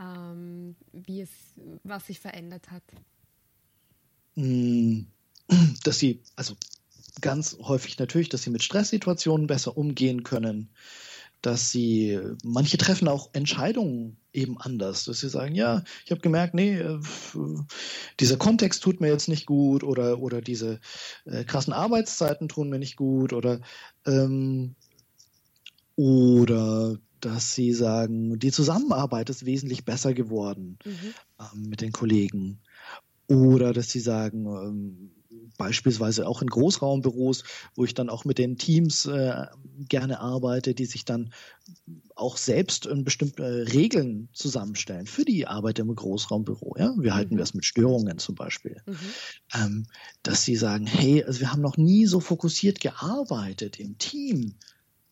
ähm, 0.00 0.76
wie 0.92 1.22
es, 1.22 1.30
was 1.82 2.06
sich 2.06 2.20
verändert 2.20 2.70
hat? 2.70 2.82
Mm, 4.36 5.02
dass 5.84 5.98
sie, 5.98 6.22
also 6.36 6.54
ganz 7.20 7.56
häufig 7.60 7.98
natürlich, 7.98 8.28
dass 8.28 8.42
sie 8.42 8.50
mit 8.50 8.62
Stresssituationen 8.62 9.46
besser 9.46 9.76
umgehen 9.76 10.22
können, 10.22 10.70
dass 11.42 11.70
sie, 11.70 12.18
manche 12.42 12.78
treffen 12.78 13.06
auch 13.06 13.28
Entscheidungen 13.34 14.16
eben 14.32 14.58
anders, 14.58 15.04
dass 15.04 15.20
sie 15.20 15.28
sagen, 15.28 15.54
ja, 15.54 15.84
ich 16.04 16.10
habe 16.10 16.22
gemerkt, 16.22 16.54
nee, 16.54 16.78
äh, 16.78 16.98
dieser 18.18 18.36
Kontext 18.36 18.82
tut 18.82 19.00
mir 19.00 19.08
jetzt 19.08 19.28
nicht 19.28 19.44
gut 19.44 19.84
oder, 19.84 20.20
oder 20.20 20.40
diese 20.40 20.80
äh, 21.26 21.44
krassen 21.44 21.74
Arbeitszeiten 21.74 22.48
tun 22.48 22.70
mir 22.70 22.78
nicht 22.78 22.96
gut 22.96 23.34
oder, 23.34 23.60
ähm, 24.06 24.74
oder 25.96 26.96
dass 27.20 27.54
sie 27.54 27.72
sagen, 27.72 28.38
die 28.38 28.50
Zusammenarbeit 28.50 29.30
ist 29.30 29.46
wesentlich 29.46 29.84
besser 29.84 30.14
geworden 30.14 30.78
mhm. 30.84 31.14
ähm, 31.40 31.68
mit 31.68 31.80
den 31.80 31.92
Kollegen. 31.92 32.60
Oder 33.26 33.72
dass 33.72 33.90
sie 33.90 34.00
sagen, 34.00 34.46
ähm, 34.46 35.10
beispielsweise 35.56 36.26
auch 36.26 36.42
in 36.42 36.48
Großraumbüros, 36.48 37.44
wo 37.74 37.84
ich 37.84 37.94
dann 37.94 38.08
auch 38.08 38.24
mit 38.24 38.38
den 38.38 38.56
Teams 38.56 39.06
äh, 39.06 39.46
gerne 39.88 40.20
arbeite, 40.20 40.74
die 40.74 40.86
sich 40.86 41.04
dann 41.04 41.32
auch 42.14 42.36
selbst 42.36 42.86
in 42.86 43.04
bestimmte 43.04 43.72
Regeln 43.72 44.28
zusammenstellen 44.32 45.06
für 45.06 45.24
die 45.24 45.46
Arbeit 45.46 45.78
im 45.78 45.94
Großraumbüro. 45.94 46.76
Ja? 46.78 46.94
Wir 46.98 47.12
mhm. 47.12 47.14
halten 47.14 47.36
das 47.36 47.54
mit 47.54 47.64
Störungen 47.64 48.18
zum 48.18 48.34
Beispiel. 48.34 48.82
Mhm. 48.86 48.96
Ähm, 49.54 49.86
dass 50.22 50.44
sie 50.44 50.56
sagen, 50.56 50.86
hey, 50.86 51.24
also 51.24 51.40
wir 51.40 51.52
haben 51.52 51.62
noch 51.62 51.76
nie 51.76 52.06
so 52.06 52.20
fokussiert 52.20 52.80
gearbeitet 52.80 53.80
im 53.80 53.98
Team 53.98 54.54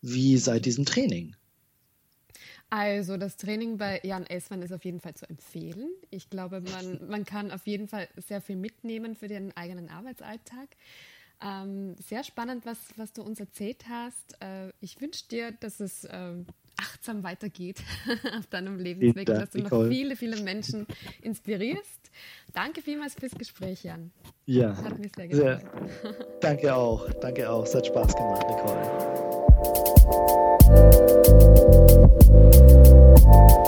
wie 0.01 0.37
seit 0.37 0.65
diesem 0.65 0.85
Training. 0.85 1.35
Also 2.75 3.17
das 3.17 3.37
Training 3.37 3.77
bei 3.77 4.01
Jan 4.01 4.25
Essmann 4.25 4.63
ist 4.63 4.73
auf 4.73 4.83
jeden 4.83 4.99
Fall 4.99 5.13
zu 5.13 5.29
empfehlen. 5.29 5.91
Ich 6.09 6.31
glaube, 6.31 6.59
man, 6.59 7.01
man 7.07 7.23
kann 7.23 7.51
auf 7.51 7.67
jeden 7.67 7.87
Fall 7.87 8.07
sehr 8.17 8.41
viel 8.41 8.55
mitnehmen 8.55 9.15
für 9.15 9.27
den 9.27 9.55
eigenen 9.55 9.89
Arbeitsalltag. 9.89 10.69
Ähm, 11.39 11.95
sehr 11.99 12.23
spannend, 12.23 12.65
was, 12.65 12.79
was 12.95 13.13
du 13.13 13.21
uns 13.21 13.39
erzählt 13.39 13.85
hast. 13.87 14.41
Äh, 14.41 14.71
ich 14.81 14.99
wünsche 14.99 15.27
dir, 15.27 15.51
dass 15.51 15.79
es 15.81 16.05
äh, 16.05 16.33
achtsam 16.77 17.21
weitergeht 17.21 17.79
auf 18.39 18.47
deinem 18.47 18.79
Lebensweg 18.79 19.29
und 19.29 19.35
dass 19.35 19.51
du 19.51 19.59
noch 19.59 19.87
viele, 19.87 20.15
viele 20.15 20.41
Menschen 20.41 20.87
inspirierst. 21.21 22.09
Danke 22.53 22.81
vielmals 22.81 23.13
fürs 23.13 23.33
Gespräch, 23.33 23.83
Jan. 23.83 24.09
Ja. 24.47 24.75
Hat 24.75 24.97
mich 24.97 25.11
sehr 25.15 25.27
gefreut. 25.27 25.61
danke 26.41 26.73
auch. 26.73 27.07
Danke 27.21 27.47
auch. 27.47 27.65
Es 27.65 27.75
hat 27.75 27.85
Spaß 27.85 28.15
gemacht, 28.15 28.47
Nicole. 28.49 28.93
you 33.33 33.62